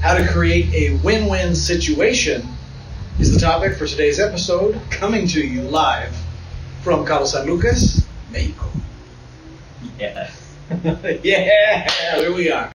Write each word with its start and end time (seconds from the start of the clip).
How 0.00 0.14
to 0.14 0.26
create 0.26 0.72
a 0.72 0.96
win 1.04 1.28
win 1.28 1.54
situation 1.54 2.42
is 3.18 3.34
the 3.34 3.38
topic 3.38 3.76
for 3.76 3.86
today's 3.86 4.18
episode, 4.18 4.80
coming 4.88 5.26
to 5.28 5.46
you 5.46 5.60
live 5.60 6.16
from 6.82 7.04
Cabo 7.04 7.26
San 7.26 7.44
Lucas, 7.44 8.06
Mexico. 8.32 8.64
Yeah. 9.98 10.30
yeah, 11.22 11.90
here 12.18 12.34
we 12.34 12.50
are. 12.50 12.72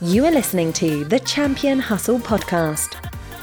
You 0.00 0.24
are 0.24 0.32
listening 0.32 0.72
to 0.74 1.04
the 1.04 1.20
Champion 1.20 1.78
Hustle 1.78 2.18
podcast. 2.18 2.90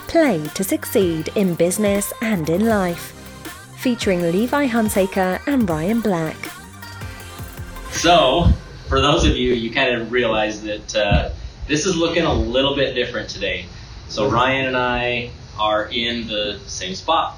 Play 0.10 0.46
to 0.54 0.66
succeed 0.66 1.30
in 1.36 1.56
business 1.56 2.12
and 2.22 2.50
in 2.50 2.66
life. 2.66 3.14
Featuring 3.78 4.24
Levi 4.24 4.68
Hunsaker 4.68 5.40
and 5.48 5.70
Ryan 5.70 6.02
Black. 6.02 6.36
So, 7.92 8.50
for 8.90 9.00
those 9.00 9.24
of 9.24 9.38
you, 9.38 9.54
you 9.54 9.72
kind 9.72 10.02
of 10.02 10.12
realize 10.12 10.62
that 10.64 10.96
uh, 10.98 11.30
this 11.68 11.86
is 11.86 11.96
looking 11.96 12.24
a 12.24 12.34
little 12.34 12.76
bit 12.76 12.94
different 12.94 13.30
today. 13.30 13.66
So, 14.08 14.30
Ryan 14.30 14.68
and 14.68 14.78
I 14.78 15.32
are 15.60 15.88
in 15.88 16.28
the 16.28 16.60
same 16.68 16.96
spot. 16.96 17.38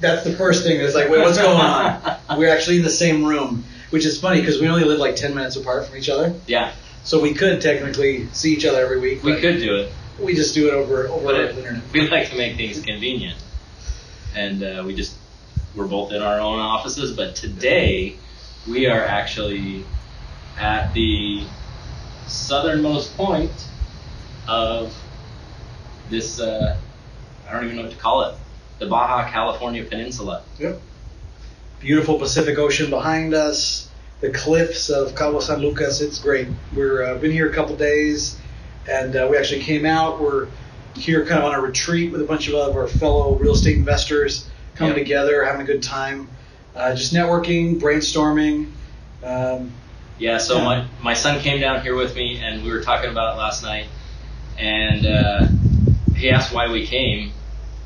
That's 0.00 0.24
the 0.24 0.32
first 0.32 0.64
thing. 0.64 0.80
It's 0.80 0.94
like, 0.94 1.08
wait, 1.08 1.20
what's 1.20 1.38
going 1.38 1.58
on? 1.60 2.18
We're 2.38 2.54
actually 2.54 2.76
in 2.78 2.82
the 2.82 2.90
same 2.90 3.24
room, 3.24 3.64
which 3.90 4.06
is 4.06 4.20
funny 4.20 4.40
because 4.40 4.60
we 4.60 4.68
only 4.68 4.84
live 4.84 4.98
like 4.98 5.16
10 5.16 5.34
minutes 5.34 5.56
apart 5.56 5.86
from 5.86 5.96
each 5.96 6.08
other. 6.08 6.34
Yeah, 6.46 6.72
So 7.04 7.20
we 7.20 7.34
could 7.34 7.60
technically 7.60 8.26
see 8.28 8.52
each 8.54 8.64
other 8.64 8.82
every 8.82 9.00
week. 9.00 9.22
we 9.22 9.38
could 9.40 9.58
do 9.58 9.76
it, 9.76 9.92
We 10.20 10.34
just 10.34 10.54
do 10.54 10.68
it 10.68 10.74
over 10.74 11.08
over 11.08 11.24
but 11.26 11.32
the 11.54 11.58
internet. 11.58 11.82
we 11.92 12.08
like 12.08 12.30
to 12.30 12.36
make 12.36 12.56
things 12.56 12.80
convenient. 12.80 13.38
And 14.34 14.62
uh, 14.62 14.82
we 14.86 14.94
just, 14.94 15.16
we're 15.74 15.86
both 15.88 16.12
in 16.12 16.22
our 16.22 16.40
own 16.40 16.58
offices, 16.58 17.14
but 17.16 17.34
today 17.36 18.16
we 18.68 18.86
are 18.86 19.02
actually 19.04 19.84
at 20.58 20.92
the 20.94 21.46
southernmost 22.26 23.16
point 23.16 23.50
of 24.48 24.94
this, 26.10 26.40
uh, 26.40 26.76
I 27.48 27.52
don't 27.52 27.64
even 27.64 27.76
know 27.76 27.82
what 27.82 27.92
to 27.92 27.96
call 27.98 28.22
it, 28.22 28.34
the 28.78 28.86
Baja 28.86 29.28
California 29.30 29.84
Peninsula. 29.84 30.42
Yep. 30.58 30.80
Beautiful 31.80 32.18
Pacific 32.18 32.58
Ocean 32.58 32.90
behind 32.90 33.34
us. 33.34 33.90
The 34.20 34.30
cliffs 34.30 34.88
of 34.88 35.14
Cabo 35.14 35.40
San 35.40 35.58
Lucas. 35.60 36.00
It's 36.00 36.18
great. 36.18 36.48
We've 36.74 36.90
uh, 37.00 37.16
been 37.16 37.30
here 37.32 37.50
a 37.50 37.54
couple 37.54 37.76
days, 37.76 38.38
and 38.88 39.14
uh, 39.14 39.28
we 39.30 39.36
actually 39.36 39.60
came 39.60 39.84
out. 39.84 40.20
We're 40.20 40.48
here 40.94 41.26
kind 41.26 41.40
of 41.40 41.44
on 41.44 41.54
a 41.54 41.60
retreat 41.60 42.12
with 42.12 42.22
a 42.22 42.24
bunch 42.24 42.48
of 42.48 42.54
our 42.54 42.88
fellow 42.88 43.34
real 43.34 43.52
estate 43.52 43.76
investors 43.76 44.48
coming 44.74 44.96
Yep. 44.96 45.04
together, 45.04 45.44
having 45.44 45.60
a 45.60 45.64
good 45.64 45.82
time, 45.82 46.28
uh, 46.74 46.94
just 46.94 47.12
networking, 47.12 47.78
brainstorming. 47.78 48.70
Um, 49.22 49.70
Yeah, 50.18 50.38
so 50.38 50.58
Yeah. 50.58 50.64
my, 50.64 50.86
my 51.02 51.14
son 51.14 51.40
came 51.40 51.60
down 51.60 51.82
here 51.82 51.94
with 51.94 52.14
me, 52.14 52.40
and 52.42 52.62
we 52.62 52.70
were 52.70 52.82
talking 52.82 53.10
about 53.10 53.34
it 53.34 53.38
last 53.38 53.62
night. 53.62 53.86
And 54.58 55.04
uh, 55.04 55.48
he 56.14 56.30
asked 56.30 56.52
why 56.52 56.68
we 56.70 56.86
came, 56.86 57.32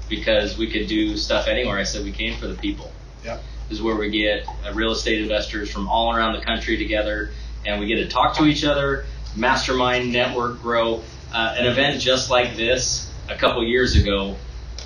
because 0.09 0.57
we 0.57 0.71
could 0.71 0.87
do 0.87 1.17
stuff 1.17 1.49
anywhere. 1.49 1.79
I 1.79 1.85
said 1.85 2.05
we 2.05 2.13
came 2.13 2.39
for 2.39 2.47
the 2.47 2.55
people. 2.55 2.93
Yep. 3.25 3.43
This 3.69 3.79
is 3.79 3.83
where 3.83 3.97
we 3.97 4.11
get 4.11 4.47
uh, 4.67 4.73
real 4.75 4.93
estate 4.93 5.21
investors 5.21 5.71
from 5.71 5.89
all 5.89 6.15
around 6.15 6.35
the 6.35 6.41
country 6.45 6.77
together, 6.77 7.33
and 7.65 7.81
we 7.81 7.87
get 7.87 7.97
to 7.97 8.09
talk 8.09 8.37
to 8.37 8.45
each 8.45 8.65
other, 8.65 9.07
mastermind, 9.37 10.13
network, 10.13 10.61
grow. 10.63 11.03
Uh, 11.33 11.55
an 11.59 11.67
event 11.67 12.01
just 12.01 12.31
like 12.31 12.57
this 12.57 13.13
a 13.29 13.37
couple 13.37 13.63
years 13.65 13.95
ago 13.95 14.37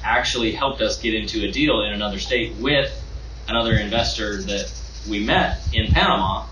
actually 0.03 0.53
helped 0.53 0.83
us 0.83 1.01
get 1.01 1.15
into 1.15 1.43
a 1.45 1.51
deal 1.51 1.81
in 1.83 1.95
another 1.95 2.19
state 2.19 2.55
with 2.57 2.93
another 3.49 3.73
investor 3.75 4.43
that 4.43 4.71
we 5.09 5.25
met 5.25 5.61
in 5.73 5.91
Panama 5.91 6.45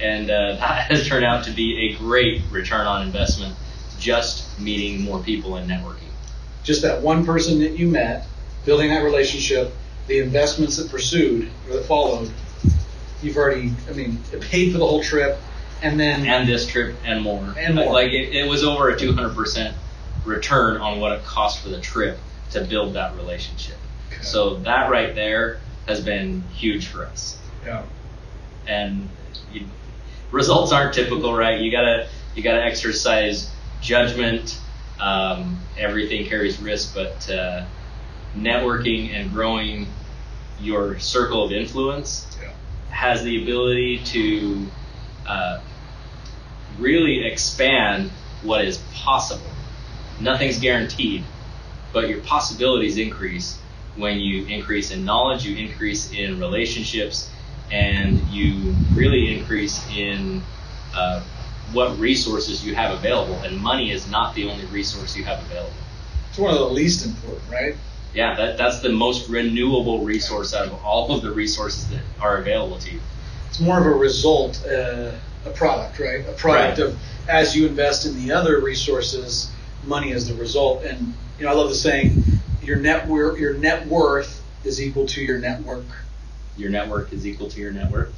and 0.00 0.30
uh, 0.30 0.56
that 0.60 0.90
has 0.90 1.06
turned 1.06 1.24
out 1.24 1.44
to 1.44 1.50
be 1.50 1.88
a 1.90 1.96
great 1.98 2.42
return 2.50 2.86
on 2.86 3.02
investment 3.06 3.54
just 3.98 4.58
meeting 4.60 5.00
more 5.02 5.20
people 5.22 5.56
and 5.56 5.70
networking 5.70 6.00
just 6.62 6.82
that 6.82 7.00
one 7.00 7.24
person 7.24 7.60
that 7.60 7.78
you 7.78 7.86
met, 7.86 8.26
building 8.64 8.90
that 8.90 9.04
relationship, 9.04 9.72
the 10.08 10.18
investments 10.18 10.76
that 10.76 10.90
pursued 10.90 11.48
or 11.68 11.74
that 11.76 11.84
followed. 11.84 12.28
You've 13.22 13.36
already, 13.36 13.72
I 13.88 13.92
mean, 13.92 14.18
it 14.32 14.40
paid 14.42 14.72
for 14.72 14.78
the 14.78 14.86
whole 14.86 15.00
trip, 15.02 15.38
and 15.82 15.98
then 15.98 16.26
and 16.26 16.48
this 16.48 16.66
trip 16.66 16.96
and 17.04 17.22
more 17.22 17.54
And 17.56 17.76
more. 17.76 17.92
like 17.92 18.10
it, 18.12 18.34
it 18.34 18.48
was 18.48 18.64
over 18.64 18.90
a 18.90 18.96
200% 18.96 19.72
return 20.24 20.80
on 20.80 20.98
what 20.98 21.12
it 21.12 21.24
cost 21.24 21.60
for 21.62 21.68
the 21.68 21.80
trip 21.80 22.18
to 22.50 22.64
build 22.64 22.94
that 22.94 23.14
relationship 23.16 23.76
Okay. 24.12 24.22
so 24.22 24.56
that 24.56 24.90
right 24.90 25.14
there 25.14 25.60
has 25.86 26.00
been 26.04 26.42
huge 26.54 26.86
for 26.88 27.04
us 27.06 27.38
yeah. 27.64 27.82
and 28.66 29.08
you, 29.52 29.66
results 30.36 30.70
aren't 30.70 30.94
typical, 30.94 31.34
right? 31.34 31.60
You 31.60 31.72
gotta 31.72 32.08
you 32.34 32.42
gotta 32.42 32.62
exercise 32.62 33.50
judgment. 33.80 34.60
Um, 35.00 35.58
everything 35.76 36.26
carries 36.26 36.60
risk, 36.60 36.94
but 36.94 37.28
uh, 37.30 37.64
networking 38.36 39.12
and 39.14 39.30
growing 39.32 39.86
your 40.60 40.98
circle 40.98 41.44
of 41.44 41.52
influence 41.52 42.26
Yeah. 42.40 42.50
has 42.90 43.22
the 43.24 43.42
ability 43.42 44.04
to 44.04 44.66
uh, 45.26 45.60
really 46.78 47.26
expand 47.26 48.10
what 48.42 48.64
is 48.64 48.78
possible. 48.94 49.50
Nothing's 50.20 50.58
guaranteed, 50.58 51.24
but 51.92 52.08
your 52.08 52.20
possibilities 52.20 52.96
increase 52.98 53.58
when 53.96 54.20
you 54.20 54.46
increase 54.46 54.90
in 54.90 55.04
knowledge, 55.04 55.44
you 55.44 55.56
increase 55.56 56.12
in 56.12 56.38
relationships, 56.38 57.30
and 57.70 58.18
you 58.28 58.74
really 58.94 59.36
increase 59.36 59.86
in 59.90 60.42
uh, 60.94 61.22
what 61.72 61.98
resources 61.98 62.64
you 62.64 62.74
have 62.74 62.92
available. 62.92 63.34
And 63.42 63.58
money 63.58 63.90
is 63.90 64.10
not 64.10 64.34
the 64.34 64.48
only 64.48 64.64
resource 64.66 65.16
you 65.16 65.24
have 65.24 65.40
available. 65.40 65.72
It's 66.28 66.38
one 66.38 66.52
of 66.52 66.58
the 66.60 66.68
least 66.68 67.04
important, 67.04 67.50
right? 67.50 67.74
Yeah, 68.14 68.34
that, 68.36 68.56
that's 68.56 68.80
the 68.80 68.90
most 68.90 69.28
renewable 69.28 70.04
resource 70.04 70.54
out 70.54 70.66
of 70.66 70.84
all 70.84 71.12
of 71.12 71.22
the 71.22 71.30
resources 71.32 71.88
that 71.90 72.02
are 72.20 72.38
available 72.38 72.78
to 72.78 72.92
you. 72.92 73.00
It's 73.48 73.60
more 73.60 73.78
of 73.78 73.86
a 73.86 73.90
result, 73.90 74.64
uh, 74.66 75.12
a 75.44 75.50
product, 75.50 75.98
right? 75.98 76.20
A 76.26 76.32
product 76.32 76.78
Right. 76.78 76.78
of 76.78 76.98
as 77.28 77.56
you 77.56 77.66
invest 77.66 78.06
in 78.06 78.14
the 78.16 78.32
other 78.32 78.60
resources, 78.60 79.50
money 79.84 80.12
is 80.12 80.28
the 80.28 80.34
result. 80.34 80.84
And 80.84 81.14
you 81.38 81.44
know, 81.44 81.50
I 81.50 81.54
love 81.54 81.68
the 81.68 81.74
saying, 81.74 82.18
your 82.62 82.76
net 82.76 83.08
your 83.08 83.54
net 83.54 83.86
worth 83.86 84.42
is 84.64 84.80
equal 84.80 85.06
to 85.08 85.22
your 85.22 85.38
network. 85.38 85.84
Your 86.56 86.70
network 86.70 87.12
is 87.12 87.26
equal 87.26 87.48
to 87.50 87.60
your 87.60 87.70
net 87.72 87.90
worth. 87.90 88.14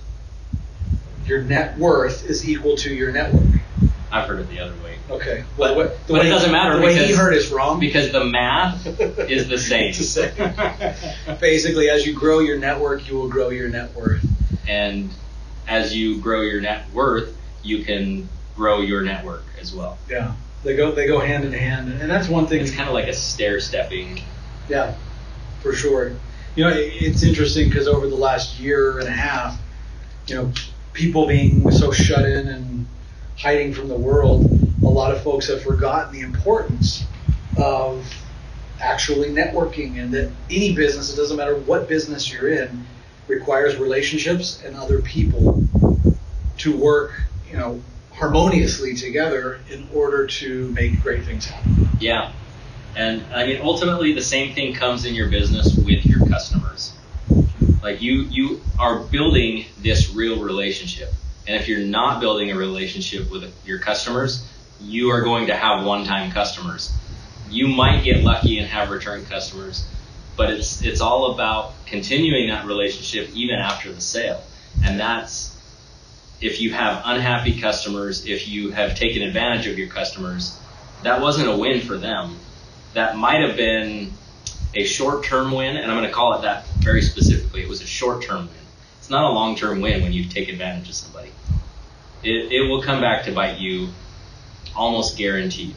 Your 1.27 1.43
net 1.43 1.77
worth 1.79 2.25
is 2.29 2.49
equal 2.49 2.77
to 2.79 2.95
your 2.95 3.13
network. 3.13 3.43
I've 4.11 4.27
heard 4.27 4.41
it 4.41 4.49
the 4.49 4.61
other 4.61 4.73
way. 4.83 4.97
Okay. 5.11 5.45
But- 5.59 5.77
what- 5.77 6.07
the 6.07 6.15
but 6.15 6.25
it 6.27 6.31
doesn't 6.31 6.51
matter 6.53 6.77
The 6.77 6.83
way 6.83 6.95
he 6.95 7.01
because- 7.03 7.17
heard 7.19 7.35
is 7.35 7.51
wrong. 7.51 7.79
Because 7.81 8.11
the 8.13 8.25
math 8.25 8.87
is 9.31 9.49
the 9.49 9.59
same. 9.59 9.93
The 9.93 10.03
same. 10.03 11.37
Basically, 11.41 11.91
as 11.91 12.07
you 12.07 12.15
grow 12.15 12.39
your 12.39 12.59
network, 12.59 13.09
you 13.09 13.17
will 13.17 13.29
grow 13.29 13.51
your 13.51 13.69
net 13.69 13.95
worth. 13.95 14.25
and 14.67 15.11
as 15.67 15.95
you 15.95 16.19
grow 16.21 16.41
your 16.43 16.63
net 16.63 16.85
worth, 16.95 17.37
you 17.63 17.85
can 17.85 18.27
grow 18.57 18.81
your 18.81 19.03
network 19.03 19.45
as 19.61 19.75
well. 19.75 19.99
Yeah. 20.09 20.33
They 20.65 20.75
go 20.77 20.91
they 20.93 21.07
go 21.07 21.21
hand 21.21 21.45
in 21.45 21.53
hand, 21.53 22.01
and 22.01 22.11
that's 22.11 22.27
one 22.29 22.47
thing. 22.47 22.61
It's 22.63 22.75
kind 22.75 22.89
of 22.89 22.95
like 22.95 23.07
a 23.07 23.13
stair 23.13 23.61
stepping. 23.61 24.21
Yeah, 24.69 24.95
for 25.61 25.73
sure. 25.75 26.13
You 26.59 26.65
know, 26.65 26.71
it, 26.71 26.93
it's 27.01 27.23
interesting 27.23 27.69
because 27.69 27.87
over 27.87 28.09
the 28.09 28.17
last 28.17 28.59
year 28.59 28.99
and 28.99 29.07
a 29.07 29.13
half, 29.13 29.61
you 30.27 30.35
know, 30.35 30.53
people 30.93 31.25
being 31.25 31.71
so 31.71 31.93
shut 31.93 32.25
in 32.25 32.49
and 32.49 32.89
hiding 33.39 33.73
from 33.73 33.87
the 33.87 33.95
world, 33.95 34.51
a 34.83 34.89
lot 34.89 35.15
of 35.15 35.23
folks 35.23 35.47
have 35.47 35.63
forgotten 35.63 36.13
the 36.13 36.23
importance 36.23 37.05
of 37.57 38.13
actually 38.81 39.29
networking 39.29 40.03
and 40.03 40.13
that 40.13 40.33
any 40.51 40.75
business, 40.75 41.13
it 41.13 41.17
doesn't 41.17 41.37
matter 41.37 41.55
what 41.55 41.89
business 41.89 42.33
you're 42.33 42.49
in, 42.49 42.85
requires 43.29 43.77
relationships 43.77 44.61
and 44.65 44.75
other 44.75 45.01
people 45.01 45.63
to 46.57 46.77
work, 46.77 47.23
you 47.49 47.57
know, 47.57 47.81
harmoniously 48.15 48.97
together 48.97 49.61
in 49.71 49.89
order 49.95 50.27
to 50.27 50.73
make 50.73 51.01
great 51.05 51.23
things 51.23 51.47
happen. 51.47 51.89
Yeah. 52.01 52.33
And 52.97 53.23
I 53.33 53.47
mean, 53.47 53.61
ultimately, 53.63 54.13
the 54.13 54.23
same 54.23 54.57
thing 54.57 54.75
comes 54.75 55.05
in 55.05 55.15
your 55.15 55.29
business 55.29 55.77
with 55.77 55.98
customers. 56.39 56.93
Like 57.83 58.01
you, 58.01 58.21
you 58.31 58.61
are 58.79 59.01
building 59.01 59.65
this 59.79 60.15
real 60.15 60.41
relationship, 60.41 61.13
and 61.49 61.57
if 61.57 61.67
you're 61.67 61.81
not 61.81 62.21
building 62.21 62.53
a 62.53 62.57
relationship 62.57 63.29
with 63.29 63.53
your 63.67 63.81
customers, 63.81 64.47
you 64.81 65.11
are 65.11 65.23
going 65.23 65.49
to 65.49 65.57
have 65.57 65.85
one-time 65.85 66.31
customers. 66.31 66.93
You 67.51 67.67
might 67.67 68.05
get 68.05 68.23
lucky 68.23 68.59
and 68.59 68.69
have 68.69 68.91
return 68.91 69.27
customers, 69.27 69.85
but 70.37 70.51
it's 70.51 70.81
it's 70.83 71.01
all 71.01 71.33
about 71.33 71.75
continuing 71.87 72.51
that 72.51 72.67
relationship 72.67 73.31
even 73.35 73.57
after 73.57 73.93
the 73.93 74.01
sale, 74.01 74.41
and 74.85 75.01
that's 75.01 75.57
if 76.41 76.61
you 76.61 76.73
have 76.73 77.03
unhappy 77.05 77.61
customers, 77.61 78.27
if 78.27 78.47
you 78.47 78.71
have 78.71 78.95
taken 78.95 79.23
advantage 79.23 79.67
of 79.67 79.77
your 79.77 79.89
customers, 79.89 80.57
that 81.03 81.21
wasn't 81.21 81.49
a 81.49 81.57
win 81.57 81.81
for 81.81 81.97
them. 81.97 82.37
That 82.95 83.17
might 83.17 83.41
have 83.41 83.57
been 83.57 84.13
a 84.75 84.85
short 84.85 85.25
term 85.25 85.53
win, 85.53 85.77
and 85.77 85.91
I'm 85.91 85.97
going 85.97 86.09
to 86.09 86.15
call 86.15 86.39
it 86.39 86.43
that 86.43 86.67
very 86.79 87.03
specifically. 87.03 87.63
It 87.63 87.69
was 87.69 87.81
a 87.83 87.87
short 87.87 88.23
term 88.23 88.47
win. 88.47 88.67
It's 88.99 89.11
not 89.11 89.25
a 89.25 89.33
long 89.33 89.57
term 89.57 89.81
win 89.81 90.03
when 90.03 90.13
you 90.13 90.25
take 90.25 90.49
advantage 90.49 90.89
of 90.89 90.95
somebody. 90.95 91.31
It, 92.23 92.53
it 92.53 92.69
will 92.69 92.83
come 92.83 93.01
back 93.01 93.25
to 93.25 93.33
bite 93.33 93.59
you 93.59 93.89
almost 94.77 95.17
guaranteed. 95.17 95.75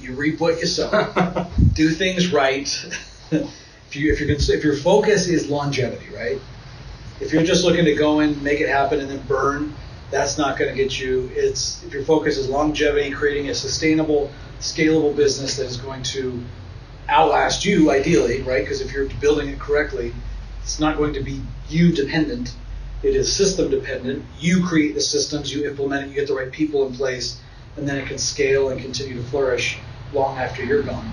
You 0.00 0.14
reap 0.14 0.40
what 0.40 0.60
you 0.60 0.66
sow. 0.66 1.50
do 1.74 1.90
things 1.90 2.32
right. 2.32 2.68
if 3.30 3.96
you 3.96 4.12
if 4.12 4.20
you're, 4.20 4.30
if 4.30 4.64
your 4.64 4.76
focus 4.76 5.26
is 5.28 5.48
longevity, 5.48 6.14
right? 6.14 6.40
If 7.20 7.32
you're 7.32 7.44
just 7.44 7.64
looking 7.64 7.84
to 7.84 7.94
go 7.94 8.20
in, 8.20 8.42
make 8.42 8.60
it 8.60 8.68
happen, 8.68 9.00
and 9.00 9.08
then 9.08 9.22
burn, 9.26 9.74
that's 10.10 10.36
not 10.36 10.58
going 10.58 10.70
to 10.70 10.76
get 10.76 10.98
you. 10.98 11.30
It's 11.32 11.82
if 11.84 11.92
your 11.94 12.04
focus 12.04 12.36
is 12.36 12.48
longevity, 12.48 13.10
creating 13.12 13.48
a 13.48 13.54
sustainable, 13.54 14.30
scalable 14.60 15.14
business 15.16 15.56
that 15.56 15.66
is 15.66 15.76
going 15.76 16.02
to 16.02 16.44
outlast 17.08 17.64
you, 17.64 17.90
ideally, 17.90 18.42
right? 18.42 18.62
Because 18.62 18.80
if 18.80 18.92
you're 18.92 19.08
building 19.20 19.48
it 19.48 19.58
correctly, 19.58 20.12
it's 20.62 20.80
not 20.80 20.96
going 20.96 21.14
to 21.14 21.22
be 21.22 21.40
you 21.68 21.92
dependent. 21.92 22.54
It 23.02 23.14
is 23.14 23.34
system 23.34 23.70
dependent. 23.70 24.24
You 24.38 24.64
create 24.64 24.94
the 24.94 25.00
systems, 25.00 25.54
you 25.54 25.68
implement 25.68 26.04
it, 26.04 26.08
you 26.08 26.14
get 26.14 26.28
the 26.28 26.34
right 26.34 26.50
people 26.50 26.86
in 26.86 26.94
place, 26.94 27.40
and 27.76 27.86
then 27.86 27.96
it 27.96 28.06
can 28.06 28.18
scale 28.18 28.70
and 28.70 28.80
continue 28.80 29.14
to 29.16 29.22
flourish 29.22 29.78
long 30.12 30.38
after 30.38 30.64
you're 30.64 30.82
gone. 30.82 31.12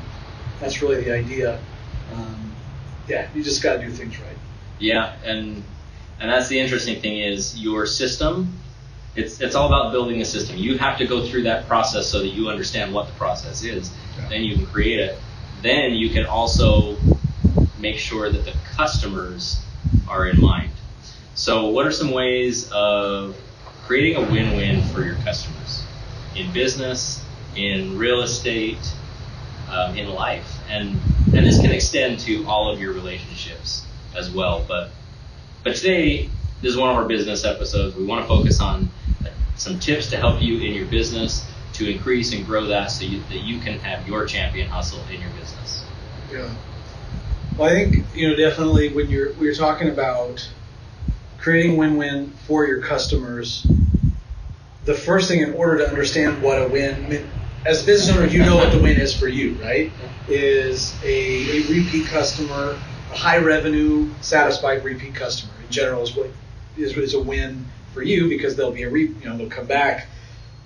That's 0.59 0.81
really 0.81 1.03
the 1.03 1.11
idea. 1.11 1.59
Um, 2.13 2.51
yeah, 3.07 3.27
you 3.33 3.44
just 3.44 3.61
got 3.61 3.77
to 3.77 3.81
do 3.81 3.91
things 3.91 4.17
right. 4.19 4.37
Yeah, 4.79 5.15
and 5.25 5.63
and 6.19 6.31
that's 6.31 6.47
the 6.47 6.59
interesting 6.59 7.01
thing 7.01 7.17
is 7.17 7.59
your 7.59 7.85
system. 7.85 8.53
It's 9.15 9.41
it's 9.41 9.55
all 9.55 9.67
about 9.67 9.91
building 9.91 10.21
a 10.21 10.25
system. 10.25 10.57
You 10.57 10.77
have 10.77 10.97
to 10.99 11.07
go 11.07 11.25
through 11.27 11.44
that 11.44 11.67
process 11.67 12.07
so 12.07 12.19
that 12.19 12.29
you 12.29 12.47
understand 12.47 12.94
what 12.94 13.07
the 13.07 13.13
process 13.13 13.63
is. 13.63 13.94
Yeah. 14.17 14.29
Then 14.29 14.44
you 14.44 14.55
can 14.55 14.65
create 14.67 14.99
it. 14.99 15.21
Then 15.61 15.93
you 15.93 16.09
can 16.09 16.25
also 16.25 16.97
make 17.79 17.97
sure 17.97 18.29
that 18.29 18.45
the 18.45 18.53
customers 18.75 19.63
are 20.07 20.27
in 20.27 20.39
mind. 20.39 20.71
So, 21.35 21.69
what 21.69 21.85
are 21.85 21.91
some 21.91 22.11
ways 22.11 22.69
of 22.71 23.35
creating 23.83 24.23
a 24.23 24.31
win-win 24.31 24.83
for 24.89 25.03
your 25.03 25.15
customers 25.15 25.83
in 26.35 26.51
business, 26.51 27.23
in 27.55 27.97
real 27.97 28.21
estate, 28.21 28.79
um, 29.69 29.97
in 29.97 30.09
life, 30.09 30.59
and 30.69 30.99
and 31.33 31.45
this 31.45 31.61
can 31.61 31.71
extend 31.71 32.19
to 32.19 32.45
all 32.45 32.71
of 32.71 32.79
your 32.79 32.93
relationships 32.93 33.85
as 34.15 34.29
well. 34.31 34.65
But 34.67 34.91
but 35.63 35.75
today 35.75 36.29
this 36.61 36.71
is 36.71 36.77
one 36.77 36.89
of 36.89 36.95
our 36.95 37.05
business 37.05 37.45
episodes. 37.45 37.95
We 37.95 38.05
want 38.05 38.21
to 38.21 38.27
focus 38.27 38.59
on 38.59 38.89
some 39.55 39.79
tips 39.79 40.09
to 40.09 40.17
help 40.17 40.41
you 40.41 40.59
in 40.59 40.73
your 40.73 40.85
business 40.87 41.47
to 41.73 41.89
increase 41.89 42.33
and 42.33 42.45
grow 42.45 42.65
that 42.68 42.91
so 42.91 43.06
you, 43.06 43.23
that 43.23 43.39
you 43.39 43.59
can 43.59 43.79
have 43.79 44.07
your 44.07 44.25
champion 44.25 44.68
hustle 44.69 45.06
in 45.07 45.21
your 45.21 45.29
business. 45.31 45.83
Yeah. 46.29 46.50
Well, 47.57 47.69
I 47.69 47.73
think 47.73 48.06
you 48.13 48.29
know 48.29 48.35
definitely 48.35 48.94
when 48.94 49.09
you're 49.09 49.33
when 49.33 49.44
you're 49.45 49.56
talking 49.56 49.89
about 49.89 50.50
creating 51.38 51.77
win-win 51.77 52.31
for 52.31 52.65
your 52.65 52.81
customers, 52.81 53.68
the 54.85 54.94
first 54.94 55.27
thing 55.27 55.41
in 55.41 55.53
order 55.53 55.79
to 55.79 55.89
understand 55.89 56.41
what 56.41 56.62
a 56.62 56.68
win, 56.68 57.06
I 57.06 57.07
mean, 57.07 57.31
as 57.65 57.83
a 57.83 57.85
business 57.85 58.15
owner, 58.15 58.27
you 58.27 58.39
know 58.39 58.56
what 58.56 58.71
the 58.71 58.79
win 58.79 58.97
is 58.97 59.15
for 59.18 59.27
you, 59.27 59.62
right? 59.62 59.91
Is 60.27 61.00
a, 61.03 61.07
a 61.07 61.68
repeat 61.69 62.07
customer, 62.07 62.77
a 63.12 63.15
high 63.15 63.38
revenue, 63.38 64.09
satisfied 64.21 64.83
repeat 64.83 65.15
customer 65.15 65.53
in 65.62 65.69
general 65.69 66.03
is 66.03 66.15
what 66.15 66.31
is, 66.77 66.95
is 66.97 67.13
a 67.13 67.19
win 67.19 67.65
for 67.94 68.01
you 68.01 68.29
because 68.29 68.56
they'll 68.56 68.71
be 68.71 68.83
a 68.83 68.89
re, 68.89 69.07
you 69.07 69.25
know 69.25 69.38
they'll 69.38 69.50
come 69.50 69.68
back 69.68 70.07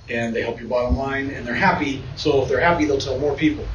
and 0.09 0.35
they 0.35 0.41
help 0.41 0.59
your 0.59 0.69
bottom 0.69 0.97
line 0.97 1.29
and 1.29 1.45
they're 1.45 1.55
happy. 1.55 2.03
So 2.15 2.43
if 2.43 2.49
they're 2.49 2.59
happy, 2.59 2.85
they'll 2.85 2.99
tell 2.99 3.19
more 3.19 3.35
people. 3.35 3.65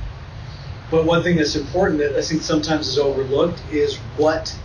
But 0.91 1.05
one 1.05 1.23
thing 1.23 1.37
that's 1.37 1.56
important 1.56 2.00
that 2.00 2.17
I 2.17 2.23
think 2.23 2.43
sometimes 2.43 2.88
is 2.88 2.99
overlooked 2.99 3.62
is 3.71 3.97
what 4.17 4.56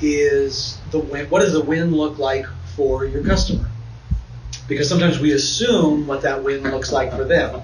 is 0.00 0.78
the 0.90 0.98
win? 0.98 1.26
What 1.28 1.40
does 1.40 1.52
the 1.52 1.62
win 1.62 1.94
look 1.94 2.18
like 2.18 2.46
for 2.76 3.04
your 3.04 3.22
customer? 3.24 3.68
Because 4.68 4.88
sometimes 4.88 5.18
we 5.18 5.32
assume 5.32 6.06
what 6.06 6.22
that 6.22 6.42
win 6.42 6.62
looks 6.62 6.92
like 6.92 7.12
for 7.12 7.24
them, 7.24 7.62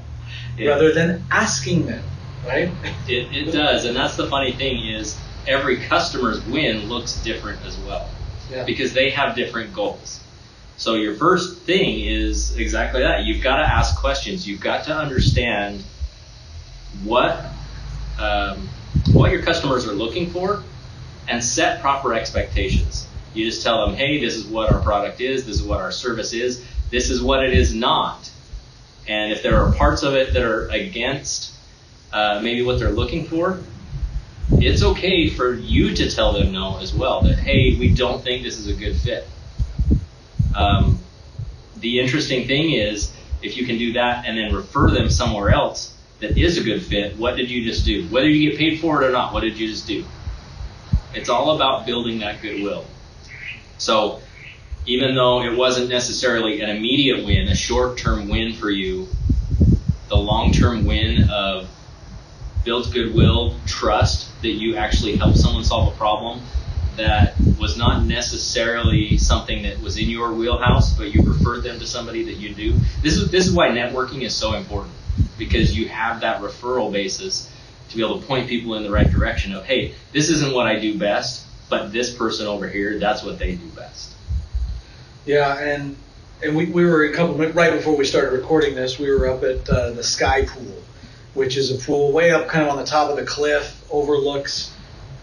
Yeah. 0.57 0.71
rather 0.71 0.93
than 0.93 1.25
asking 1.31 1.87
them, 1.87 2.03
right? 2.47 2.71
It, 3.07 3.29
it 3.33 3.53
does, 3.53 3.85
and 3.85 3.97
that's 3.97 4.17
the 4.17 4.27
funny 4.27 4.53
thing 4.53 4.87
is 4.87 5.19
every 5.47 5.79
customer's 5.79 6.45
win 6.47 6.89
looks 6.89 7.23
different 7.23 7.65
as 7.65 7.77
well 7.79 8.11
Yeah. 8.51 8.65
because 8.65 8.93
they 8.93 9.11
have 9.11 9.37
different 9.37 9.73
goals. 9.73 10.21
So 10.79 10.95
your 10.95 11.17
first 11.17 11.63
thing 11.63 12.01
is 12.01 12.57
exactly 12.57 13.01
that. 13.01 13.25
You've 13.25 13.43
got 13.43 13.57
to 13.57 13.65
ask 13.65 14.01
questions. 14.01 14.47
You've 14.47 14.61
got 14.61 14.85
to 14.85 14.95
understand 14.95 15.83
what 17.03 17.45
um, 18.19 18.69
what 19.13 19.33
your 19.33 19.43
customers 19.43 19.89
are 19.89 19.93
looking 19.93 20.31
for, 20.31 20.63
and 21.29 21.43
set 21.43 21.81
proper 21.81 22.15
expectations. 22.15 23.09
You 23.35 23.45
just 23.45 23.63
tell 23.63 23.87
them, 23.87 23.97
hey, 23.97 24.21
this 24.21 24.37
is 24.37 24.47
what 24.47 24.73
our 24.73 24.81
product 24.81 25.21
is. 25.21 25.45
This 25.45 25.57
is 25.57 25.63
what 25.65 25.81
our 25.81 25.91
service 25.91 26.33
is. 26.33 26.65
This 26.91 27.11
is 27.11 27.21
what 27.21 27.45
it 27.45 27.53
is 27.53 27.75
not. 27.75 28.31
And 29.09 29.33
if 29.33 29.43
there 29.43 29.61
are 29.61 29.73
parts 29.73 30.05
of 30.05 30.15
it 30.15 30.33
that 30.33 30.43
are 30.43 30.69
against 30.69 31.55
uh, 32.13 32.41
maybe 32.43 32.63
what 32.63 32.79
they're 32.79 32.93
looking 32.93 33.27
for, 33.27 33.61
it's 34.53 34.83
okay 34.83 35.29
for 35.29 35.55
you 35.55 35.95
to 35.95 36.09
tell 36.09 36.33
them 36.33 36.53
no 36.53 36.79
as 36.79 36.95
well. 36.95 37.23
That 37.23 37.39
hey, 37.39 37.77
we 37.77 37.93
don't 37.93 38.23
think 38.23 38.45
this 38.45 38.59
is 38.59 38.69
a 38.69 38.75
good 38.75 38.97
fit. 38.97 39.27
Um, 40.59 40.99
the 41.77 42.01
interesting 42.01 42.49
thing 42.49 42.73
is 42.73 43.17
if 43.41 43.57
you 43.57 43.65
can 43.65 43.79
do 43.79 43.93
that 43.93 44.27
and 44.27 44.37
then 44.37 44.53
refer 44.55 44.91
them 44.91 45.09
somewhere 45.09 45.51
else 45.51 45.97
that 46.19 46.37
is 46.37 46.59
a 46.59 46.65
good 46.65 46.83
fit, 46.83 47.17
what 47.17 47.37
did 47.37 47.49
you 47.49 47.65
just 47.65 47.87
do? 47.87 48.09
Whether 48.09 48.29
you 48.29 48.51
get 48.51 48.59
paid 48.59 48.81
for 48.81 49.01
it 49.01 49.07
or 49.07 49.13
not, 49.13 49.33
what 49.33 49.41
did 49.43 49.57
you 49.57 49.69
just 49.69 49.87
do? 49.87 50.05
It's 51.15 51.29
all 51.29 51.55
about 51.55 51.87
building 51.87 52.19
that 52.19 52.43
goodwill. 52.43 52.85
So 53.79 54.21
even 54.85 55.15
though 55.15 55.43
it 55.43 55.57
wasn't 55.57 55.89
necessarily 55.91 56.61
an 56.61 56.71
immediate 56.71 57.25
win, 57.25 57.47
a 57.49 57.55
short 57.55 57.99
term 57.99 58.29
win 58.29 58.55
for 58.55 58.71
you, 58.71 59.09
the 60.09 60.17
long 60.17 60.53
term 60.53 60.85
win 60.85 61.29
of 61.31 61.71
built 62.65 62.93
goodwill, 62.93 63.61
trust 63.65 64.43
that 64.43 64.51
you 64.51 64.77
actually 64.77 65.17
help 65.17 65.37
someone 65.37 65.63
solve 65.63 65.95
a 65.95 65.97
problem 65.97 66.43
that 66.99 67.35
was 67.59 67.77
not 67.77 68.05
necessarily 68.05 69.19
something 69.19 69.63
that 69.63 69.81
was 69.81 69.97
in 69.99 70.09
your 70.09 70.33
wheelhouse, 70.33 70.97
but 70.97 71.13
you 71.15 71.23
referred 71.23 71.63
them 71.63 71.79
to 71.81 71.87
somebody 71.87 72.25
that 72.25 72.35
you 72.35 72.55
do. 72.55 72.75
This 73.03 73.17
is 73.17 73.31
this 73.31 73.47
is 73.47 73.55
why 73.55 73.71
networking 73.71 74.23
is 74.23 74.35
so 74.35 74.55
important 74.55 74.95
because 75.39 75.77
you 75.77 75.89
have 75.89 76.21
that 76.21 76.41
referral 76.43 76.93
basis 76.93 77.51
to 77.89 77.97
be 77.97 78.05
able 78.05 78.21
to 78.21 78.27
point 78.27 78.49
people 78.49 78.75
in 78.75 78.83
the 78.83 78.91
right 78.91 79.11
direction 79.11 79.55
of, 79.55 79.65
hey, 79.65 79.95
this 80.13 80.29
isn't 80.29 80.53
what 80.53 80.67
I 80.67 80.79
do 80.79 80.99
best, 80.99 81.47
but 81.71 81.93
this 81.93 82.15
person 82.15 82.47
over 82.47 82.69
here, 82.69 82.99
that's 82.99 83.23
what 83.23 83.39
they 83.39 83.55
do 83.55 83.67
best. 83.69 84.13
Yeah, 85.25 85.59
and 85.59 85.97
and 86.43 86.57
we, 86.57 86.67
we 86.67 86.85
were 86.85 87.05
a 87.05 87.13
couple 87.13 87.37
right 87.37 87.73
before 87.73 87.97
we 87.97 88.05
started 88.05 88.33
recording 88.33 88.75
this. 88.75 88.99
We 88.99 89.11
were 89.11 89.29
up 89.29 89.43
at 89.43 89.69
uh, 89.69 89.91
the 89.91 90.05
Sky 90.05 90.45
Pool, 90.45 90.83
which 91.35 91.57
is 91.57 91.71
a 91.71 91.85
pool 91.85 92.13
way 92.13 92.31
up, 92.31 92.49
kind 92.49 92.65
of 92.65 92.71
on 92.71 92.79
the 92.79 92.85
top 92.85 93.11
of 93.11 93.17
the 93.17 93.25
cliff, 93.25 93.85
overlooks 93.91 94.73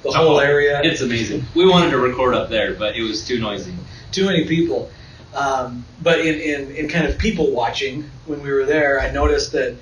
the 0.06 0.18
whole 0.18 0.36
Oh, 0.38 0.40
area. 0.40 0.82
It's 0.84 1.02
amazing. 1.02 1.44
We 1.56 1.68
wanted 1.68 1.92
to 1.92 1.98
record 1.98 2.34
up 2.36 2.50
there, 2.50 2.74
but 2.76 2.96
it 2.96 3.02
was 3.02 3.26
too 3.28 3.40
noisy. 3.40 3.74
too 4.12 4.26
many 4.26 4.46
people. 4.48 4.90
Um, 5.34 5.84
but 6.02 6.20
in, 6.20 6.36
in, 6.40 6.76
in 6.76 6.88
kind 6.90 7.06
of 7.06 7.18
people 7.18 7.52
watching, 7.52 8.10
when 8.26 8.42
we 8.42 8.52
were 8.52 8.66
there, 8.66 9.00
I 9.02 9.12
noticed 9.12 9.52
that 9.52 9.76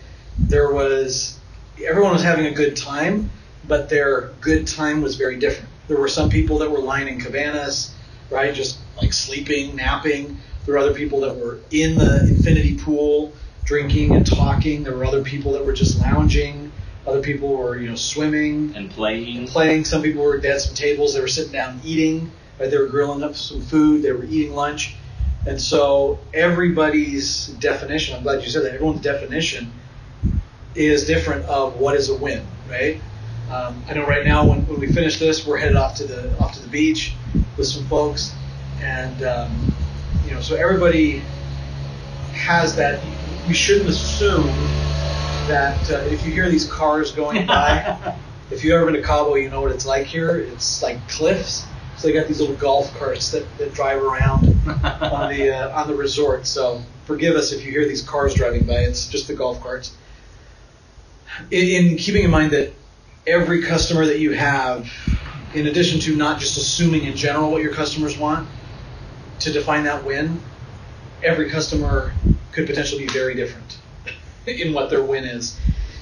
there 0.50 0.72
was 0.74 1.40
everyone 1.86 2.14
was 2.14 2.24
having 2.24 2.46
a 2.48 2.52
good 2.52 2.76
time, 2.76 3.30
but 3.68 3.90
their 3.90 4.32
good 4.42 4.66
time 4.68 5.02
was 5.02 5.16
very 5.16 5.38
different. 5.38 5.70
There 5.88 5.98
were 6.00 6.08
some 6.08 6.30
people 6.30 6.58
that 6.60 6.72
were 6.72 6.80
lying 6.80 7.08
in 7.08 7.20
cabanas, 7.20 7.94
right, 8.32 8.54
just 8.54 8.80
like 8.98 9.14
sleeping, 9.14 9.76
napping. 9.76 10.38
There 10.66 10.74
were 10.76 10.80
other 10.80 10.94
people 10.94 11.20
that 11.22 11.36
were 11.36 11.60
in 11.72 11.96
the 11.98 12.26
infinity 12.28 12.78
pool, 12.78 13.34
drinking 13.66 14.16
and 14.16 14.26
talking. 14.26 14.84
There 14.84 14.96
were 14.96 15.06
other 15.06 15.24
people 15.24 15.52
that 15.54 15.66
were 15.66 15.74
just 15.74 16.00
lounging. 16.00 16.63
Other 17.06 17.22
people 17.22 17.50
were, 17.58 17.78
you 17.78 17.90
know, 17.90 17.96
swimming 17.96 18.74
And 18.76 18.90
playing. 18.90 19.48
playing. 19.48 19.86
Some 19.86 20.02
people 20.02 20.24
were 20.24 20.40
they 20.40 20.48
had 20.50 20.62
some 20.62 20.74
tables. 20.76 21.14
They 21.14 21.22
were 21.22 21.28
sitting 21.28 21.52
down 21.52 21.82
eating. 21.84 22.32
Right? 22.60 22.70
They 22.72 22.78
were 22.78 22.88
grilling 22.88 23.24
up 23.24 23.36
some 23.36 23.62
food. 23.62 24.04
They 24.04 24.12
were 24.12 24.24
eating 24.26 24.54
lunch. 24.54 24.96
And 25.46 25.60
so 25.60 26.20
everybody's 26.34 27.48
definition. 27.60 28.16
I'm 28.16 28.24
glad 28.24 28.42
you 28.44 28.50
said 28.50 28.64
that. 28.64 28.74
Everyone's 28.74 29.02
definition 29.02 29.72
is 30.76 31.06
different 31.06 31.46
of 31.46 31.78
what 31.78 31.96
is 31.96 32.10
a 32.10 32.16
win. 32.16 32.46
Right? 32.70 33.02
Um, 33.52 33.84
I 33.90 33.94
know 33.94 34.08
right 34.08 34.26
now 34.26 34.48
when, 34.48 34.66
when 34.68 34.80
we 34.80 34.88
finish 34.88 35.20
this, 35.20 35.46
we're 35.46 35.58
headed 35.58 35.76
off 35.76 35.96
to 35.98 36.06
the 36.08 36.36
off 36.40 36.54
to 36.56 36.62
the 36.62 36.70
beach 36.70 37.14
with 37.58 37.68
some 37.68 37.86
folks, 37.88 38.34
and 38.82 39.22
um, 39.24 39.74
you 40.26 40.32
know, 40.32 40.40
so 40.40 40.56
everybody 40.56 41.22
has 42.34 42.76
that. 42.78 43.04
We 43.48 43.54
shouldn't 43.54 43.90
assume 43.90 44.48
that 45.48 45.92
uh, 45.92 45.98
if 46.06 46.26
you 46.26 46.32
hear 46.32 46.50
these 46.50 46.72
cars 46.72 47.12
going 47.12 47.46
by. 47.48 48.18
If 48.52 48.64
you've 48.64 48.74
ever 48.76 48.86
been 48.86 48.96
to 48.96 49.02
Cabo, 49.02 49.36
you 49.36 49.50
know 49.50 49.62
what 49.62 49.72
it's 49.72 49.86
like 49.86 50.06
here. 50.06 50.38
It's 50.38 50.84
like 50.84 51.08
cliffs. 51.10 51.66
So 51.98 52.08
they 52.08 52.14
got 52.14 52.28
these 52.28 52.40
little 52.40 52.56
golf 52.56 52.94
carts 53.00 53.32
that, 53.32 53.58
that 53.58 53.74
drive 53.74 54.02
around 54.02 54.46
on 54.68 55.34
the 55.34 55.52
uh, 55.56 55.80
on 55.80 55.88
the 55.88 55.96
resort. 55.96 56.46
So 56.46 56.84
forgive 57.06 57.36
us 57.36 57.52
if 57.52 57.66
you 57.66 57.72
hear 57.72 57.88
these 57.88 58.08
cars 58.08 58.36
driving 58.36 58.66
by. 58.66 58.74
It's 58.74 59.08
just 59.08 59.28
the 59.28 59.34
golf 59.34 59.60
carts. 59.62 59.96
In, 61.50 61.86
in 61.92 61.98
keeping 61.98 62.24
in 62.24 62.32
mind 62.32 62.52
that 62.52 62.74
every 63.26 63.64
customer 63.64 64.06
that 64.06 64.20
you 64.20 64.34
have, 64.34 64.92
in 65.56 65.68
addition 65.68 66.00
to 66.02 66.16
not 66.16 66.40
just 66.40 66.58
assuming 66.58 67.06
in 67.06 67.16
general 67.16 67.50
what 67.50 67.64
your 67.64 67.74
customers 67.74 68.18
want, 68.18 68.48
to 69.40 69.52
define 69.52 69.86
that 69.86 70.06
win, 70.06 70.42
every 71.24 71.50
customer 71.50 72.14
could 72.52 72.68
potentially 72.68 73.08
be 73.08 73.12
very 73.12 73.34
different 73.34 73.83
in 74.48 74.74
what 74.74 74.90
their 74.90 75.04
win 75.04 75.24
is. 75.24 75.60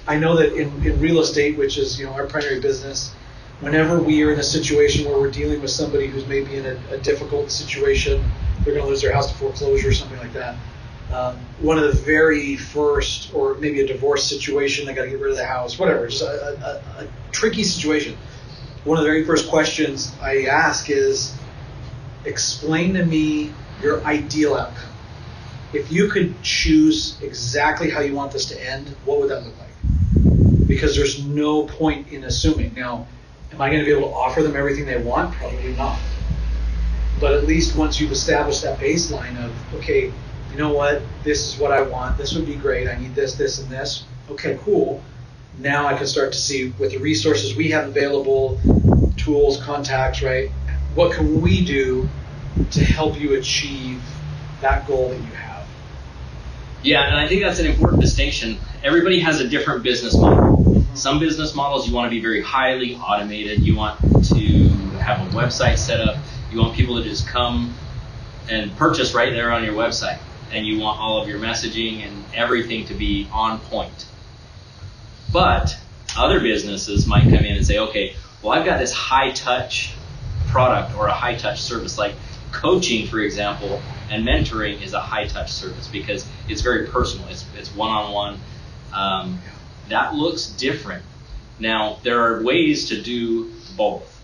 I 0.07 0.17
know 0.17 0.35
that 0.37 0.53
in, 0.53 0.67
in 0.85 0.99
real 0.99 1.19
estate, 1.19 1.57
which 1.57 1.77
is 1.77 1.99
you 1.99 2.05
know 2.05 2.13
our 2.13 2.25
primary 2.25 2.59
business, 2.59 3.13
whenever 3.59 4.01
we 4.01 4.23
are 4.23 4.31
in 4.31 4.39
a 4.39 4.43
situation 4.43 5.05
where 5.05 5.17
we're 5.17 5.31
dealing 5.31 5.61
with 5.61 5.71
somebody 5.71 6.07
who's 6.07 6.25
maybe 6.27 6.55
in 6.55 6.65
a, 6.65 6.79
a 6.91 6.97
difficult 6.97 7.51
situation, 7.51 8.23
they're 8.63 8.73
going 8.73 8.85
to 8.85 8.89
lose 8.89 9.01
their 9.01 9.13
house 9.13 9.31
to 9.31 9.37
foreclosure 9.37 9.89
or 9.89 9.93
something 9.93 10.19
like 10.19 10.33
that. 10.33 10.55
Um, 11.13 11.37
one 11.59 11.77
of 11.77 11.83
the 11.83 12.01
very 12.01 12.55
first, 12.55 13.33
or 13.33 13.55
maybe 13.55 13.81
a 13.81 13.87
divorce 13.87 14.23
situation, 14.23 14.85
they 14.85 14.93
got 14.93 15.03
to 15.03 15.09
get 15.09 15.19
rid 15.19 15.31
of 15.31 15.37
the 15.37 15.45
house, 15.45 15.77
whatever, 15.77 16.07
just 16.07 16.21
a, 16.21 16.81
a, 16.97 17.03
a 17.03 17.07
tricky 17.31 17.63
situation. 17.63 18.17
One 18.85 18.97
of 18.97 19.03
the 19.03 19.09
very 19.09 19.25
first 19.25 19.49
questions 19.49 20.13
I 20.21 20.43
ask 20.43 20.89
is, 20.89 21.35
explain 22.23 22.93
to 22.93 23.05
me 23.05 23.53
your 23.81 24.03
ideal 24.05 24.55
outcome. 24.55 24.90
If 25.73 25.89
you 25.91 26.09
could 26.09 26.41
choose 26.43 27.17
exactly 27.21 27.89
how 27.89 28.01
you 28.01 28.13
want 28.13 28.33
this 28.33 28.45
to 28.47 28.69
end, 28.69 28.93
what 29.05 29.19
would 29.19 29.29
that 29.29 29.45
look 29.45 29.57
like? 29.57 30.67
Because 30.67 30.95
there's 30.95 31.25
no 31.25 31.65
point 31.65 32.09
in 32.09 32.25
assuming. 32.25 32.73
Now, 32.75 33.07
am 33.53 33.61
I 33.61 33.69
going 33.69 33.79
to 33.79 33.85
be 33.85 33.91
able 33.91 34.09
to 34.09 34.13
offer 34.13 34.43
them 34.43 34.55
everything 34.55 34.85
they 34.85 35.01
want? 35.01 35.33
Probably 35.35 35.73
not. 35.73 35.97
But 37.21 37.35
at 37.35 37.45
least 37.45 37.77
once 37.77 38.01
you've 38.01 38.11
established 38.11 38.63
that 38.63 38.79
baseline 38.79 39.41
of, 39.43 39.53
okay, 39.75 40.11
you 40.51 40.57
know 40.57 40.73
what, 40.73 41.01
this 41.23 41.53
is 41.53 41.59
what 41.59 41.71
I 41.71 41.81
want, 41.81 42.17
this 42.17 42.35
would 42.35 42.45
be 42.45 42.55
great, 42.55 42.89
I 42.89 42.95
need 42.95 43.15
this, 43.15 43.35
this, 43.35 43.59
and 43.61 43.69
this. 43.69 44.03
Okay, 44.29 44.57
cool. 44.63 45.01
Now 45.59 45.87
I 45.87 45.97
can 45.97 46.07
start 46.07 46.33
to 46.33 46.37
see 46.37 46.73
with 46.79 46.91
the 46.91 46.97
resources 46.97 47.55
we 47.55 47.69
have 47.71 47.87
available, 47.87 48.59
tools, 49.15 49.61
contacts, 49.63 50.21
right? 50.21 50.49
What 50.95 51.13
can 51.13 51.41
we 51.41 51.63
do 51.63 52.09
to 52.71 52.83
help 52.83 53.19
you 53.19 53.35
achieve 53.35 54.03
that 54.59 54.85
goal 54.87 55.09
that 55.09 55.17
you 55.17 55.31
have? 55.33 55.50
Yeah, 56.83 57.05
and 57.07 57.15
I 57.15 57.27
think 57.27 57.43
that's 57.43 57.59
an 57.59 57.67
important 57.67 58.01
distinction. 58.01 58.57
Everybody 58.83 59.19
has 59.19 59.39
a 59.39 59.47
different 59.47 59.83
business 59.83 60.15
model. 60.15 60.83
Some 60.95 61.19
business 61.19 61.53
models 61.53 61.87
you 61.87 61.93
want 61.93 62.07
to 62.07 62.09
be 62.09 62.21
very 62.21 62.41
highly 62.41 62.95
automated. 62.95 63.61
You 63.61 63.75
want 63.75 63.99
to 63.99 64.69
have 64.97 65.21
a 65.21 65.37
website 65.37 65.77
set 65.77 65.99
up. 65.99 66.17
You 66.51 66.59
want 66.59 66.75
people 66.75 67.01
to 67.01 67.07
just 67.07 67.27
come 67.27 67.73
and 68.49 68.75
purchase 68.77 69.13
right 69.13 69.31
there 69.31 69.51
on 69.51 69.63
your 69.63 69.73
website 69.73 70.19
and 70.51 70.65
you 70.65 70.79
want 70.79 70.99
all 70.99 71.21
of 71.21 71.29
your 71.29 71.39
messaging 71.39 72.05
and 72.05 72.25
everything 72.33 72.85
to 72.85 72.93
be 72.93 73.27
on 73.31 73.59
point. 73.59 74.05
But 75.31 75.77
other 76.17 76.39
businesses 76.39 77.07
might 77.07 77.23
come 77.23 77.45
in 77.45 77.55
and 77.55 77.65
say, 77.65 77.79
okay, 77.79 78.15
well, 78.41 78.57
I've 78.57 78.65
got 78.65 78.79
this 78.79 78.91
high 78.91 79.31
touch 79.31 79.93
product 80.47 80.97
or 80.97 81.07
a 81.07 81.13
high 81.13 81.35
touch 81.35 81.61
service, 81.61 81.97
like 81.97 82.15
coaching, 82.51 83.07
for 83.07 83.19
example, 83.19 83.81
and 84.11 84.27
mentoring 84.27 84.81
is 84.83 84.93
a 84.93 84.99
high 84.99 85.25
touch 85.25 85.51
service 85.51 85.87
because 85.87 86.27
it's 86.47 86.61
very 86.61 86.85
personal. 86.87 87.27
It's 87.29 87.45
it's 87.57 87.73
one 87.73 87.89
on 87.89 88.11
one. 88.13 88.39
That 89.89 90.13
looks 90.13 90.47
different. 90.47 91.03
Now 91.59 91.97
there 92.03 92.19
are 92.19 92.43
ways 92.43 92.89
to 92.89 93.01
do 93.01 93.51
both. 93.75 94.21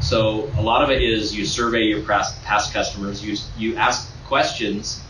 So 0.00 0.50
a 0.58 0.62
lot 0.62 0.82
of 0.82 0.90
it 0.90 1.02
is 1.02 1.34
you 1.34 1.46
survey 1.46 1.84
your 1.84 2.02
past, 2.02 2.72
customers. 2.72 3.24
You 3.24 3.36
you 3.56 3.76
ask 3.76 4.12
questions, 4.26 5.02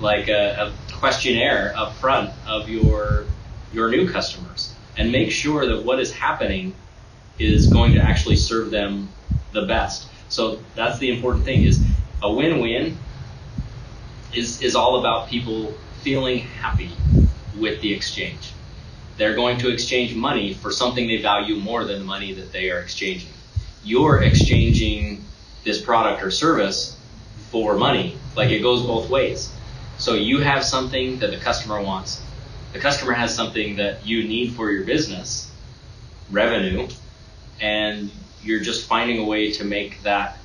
like 0.00 0.28
a, 0.28 0.72
a 0.72 0.94
questionnaire 0.94 1.72
up 1.76 1.94
front 1.94 2.30
of 2.46 2.68
your 2.68 3.24
your 3.72 3.90
new 3.90 4.08
customers, 4.08 4.74
and 4.96 5.10
make 5.10 5.30
sure 5.30 5.66
that 5.66 5.84
what 5.84 5.98
is 5.98 6.12
happening 6.12 6.74
is 7.38 7.66
going 7.66 7.94
to 7.94 8.00
actually 8.00 8.36
serve 8.36 8.70
them 8.70 9.08
the 9.52 9.66
best. 9.66 10.08
So 10.28 10.60
that's 10.74 10.98
the 10.98 11.10
important 11.10 11.44
thing 11.44 11.64
is 11.64 11.84
a 12.22 12.32
win-win 12.32 12.96
is 14.34 14.62
is 14.62 14.74
all 14.74 15.00
about 15.00 15.28
people 15.28 15.74
feeling 16.02 16.38
happy 16.38 16.90
with 17.58 17.80
the 17.80 17.92
exchange. 17.92 18.52
They're 19.16 19.34
going 19.34 19.58
to 19.58 19.72
exchange 19.72 20.14
money 20.14 20.54
for 20.54 20.70
something 20.70 21.08
they 21.08 21.20
value 21.20 21.56
more 21.56 21.84
than 21.84 22.00
the 22.00 22.04
money 22.04 22.32
that 22.34 22.52
they 22.52 22.70
are 22.70 22.80
exchanging. 22.80 23.30
You're 23.82 24.22
exchanging 24.22 25.24
this 25.64 25.80
product 25.80 26.22
or 26.22 26.30
service 26.30 26.96
for 27.50 27.74
money. 27.76 28.16
Like 28.36 28.50
it 28.50 28.60
goes 28.60 28.82
both 28.82 29.10
ways. 29.10 29.52
So 29.98 30.14
you 30.14 30.40
have 30.40 30.64
something 30.64 31.18
that 31.18 31.30
the 31.30 31.38
customer 31.38 31.82
wants. 31.82 32.22
The 32.72 32.78
customer 32.78 33.12
has 33.12 33.34
something 33.34 33.76
that 33.76 34.06
you 34.06 34.28
need 34.28 34.52
for 34.52 34.70
your 34.70 34.84
business, 34.84 35.50
revenue, 36.30 36.88
and 37.60 38.10
you're 38.42 38.60
just 38.60 38.86
finding 38.86 39.18
a 39.18 39.24
way 39.24 39.50
to 39.52 39.64
make 39.64 40.02
that 40.02 40.37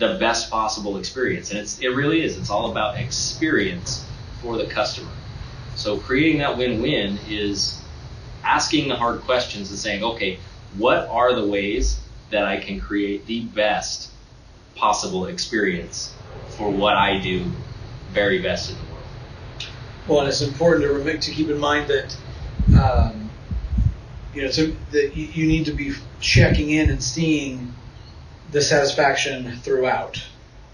the 0.00 0.16
best 0.18 0.50
possible 0.50 0.98
experience. 0.98 1.50
And 1.50 1.60
it's 1.60 1.78
it 1.78 1.88
really 1.88 2.22
is. 2.22 2.36
It's 2.36 2.50
all 2.50 2.72
about 2.72 2.98
experience 2.98 4.04
for 4.42 4.56
the 4.56 4.66
customer. 4.66 5.12
So 5.76 5.98
creating 5.98 6.38
that 6.38 6.58
win-win 6.58 7.20
is 7.28 7.80
asking 8.42 8.88
the 8.88 8.96
hard 8.96 9.20
questions 9.20 9.70
and 9.70 9.78
saying, 9.78 10.02
okay, 10.02 10.40
what 10.76 11.06
are 11.08 11.34
the 11.34 11.46
ways 11.46 12.00
that 12.30 12.44
I 12.44 12.58
can 12.58 12.80
create 12.80 13.26
the 13.26 13.42
best 13.42 14.10
possible 14.74 15.26
experience 15.26 16.14
for 16.48 16.70
what 16.70 16.96
I 16.96 17.18
do 17.18 17.44
very 18.12 18.40
best 18.40 18.70
in 18.70 18.76
the 18.76 18.82
world. 18.82 19.04
Well, 20.08 20.20
and 20.20 20.28
it's 20.28 20.42
important 20.42 21.04
to, 21.06 21.18
to 21.18 21.30
keep 21.30 21.48
in 21.48 21.58
mind 21.58 21.88
that 21.88 22.16
um, 22.80 23.30
you 24.34 24.42
know 24.42 24.48
that 24.48 25.16
you 25.16 25.46
need 25.46 25.66
to 25.66 25.72
be 25.72 25.94
checking 26.20 26.70
in 26.70 26.90
and 26.90 27.02
seeing 27.02 27.72
the 28.50 28.60
satisfaction 28.60 29.56
throughout. 29.58 30.22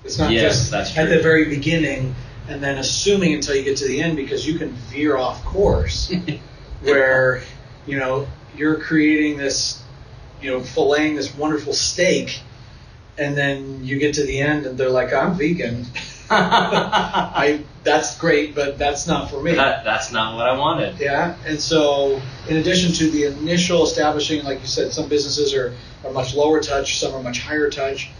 It's 0.04 0.18
not 0.18 0.30
yes, 0.30 0.70
just 0.70 0.96
at 0.96 1.08
the 1.08 1.20
very 1.20 1.46
beginning 1.46 2.14
and 2.48 2.62
then 2.62 2.78
assuming 2.78 3.34
until 3.34 3.56
you 3.56 3.64
get 3.64 3.78
to 3.78 3.88
the 3.88 4.00
end 4.00 4.16
because 4.16 4.46
you 4.46 4.56
can 4.58 4.70
veer 4.70 5.16
off 5.16 5.44
course 5.44 6.14
where 6.82 7.42
you 7.86 7.98
know 7.98 8.28
you're 8.56 8.78
creating 8.78 9.36
this 9.36 9.82
you 10.40 10.50
know 10.50 10.60
filleting 10.60 11.16
this 11.16 11.34
wonderful 11.34 11.72
steak 11.72 12.40
and 13.18 13.36
then 13.36 13.84
you 13.84 13.98
get 13.98 14.14
to 14.14 14.24
the 14.24 14.40
end 14.40 14.66
and 14.66 14.78
they're 14.78 14.90
like, 14.90 15.12
I'm 15.12 15.34
vegan. 15.34 15.86
I 16.30 17.64
that's 17.84 18.18
great, 18.18 18.54
but 18.54 18.78
that's 18.78 19.06
not 19.06 19.30
for 19.30 19.40
me. 19.40 19.54
That, 19.54 19.84
that's 19.84 20.10
not 20.10 20.34
what 20.34 20.48
I 20.48 20.58
wanted. 20.58 20.98
Yeah, 20.98 21.36
and 21.46 21.60
so 21.60 22.20
in 22.48 22.56
addition 22.56 22.92
to 22.94 23.10
the 23.10 23.24
initial 23.26 23.84
establishing, 23.84 24.44
like 24.44 24.60
you 24.60 24.66
said, 24.66 24.92
some 24.92 25.08
businesses 25.08 25.54
are, 25.54 25.74
are 26.04 26.10
much 26.10 26.34
lower 26.34 26.60
touch, 26.60 26.98
some 26.98 27.14
are 27.14 27.22
much 27.22 27.40
higher 27.40 27.70
touch. 27.70 28.10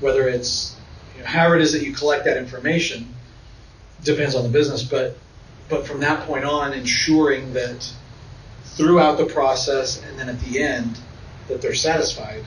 Whether 0.00 0.28
it's 0.28 0.76
you 1.16 1.22
know, 1.22 1.26
however 1.26 1.56
it 1.56 1.62
is 1.62 1.72
that 1.72 1.82
you 1.82 1.92
collect 1.92 2.24
that 2.26 2.36
information 2.36 3.12
depends 4.04 4.36
on 4.36 4.44
the 4.44 4.50
business, 4.50 4.82
but 4.84 5.18
but 5.68 5.86
from 5.86 6.00
that 6.00 6.26
point 6.26 6.44
on, 6.44 6.72
ensuring 6.72 7.52
that 7.54 7.92
throughout 8.64 9.18
the 9.18 9.26
process 9.26 10.00
and 10.02 10.18
then 10.18 10.28
at 10.28 10.40
the 10.40 10.60
end 10.60 10.98
that 11.48 11.60
they're 11.60 11.74
satisfied. 11.74 12.44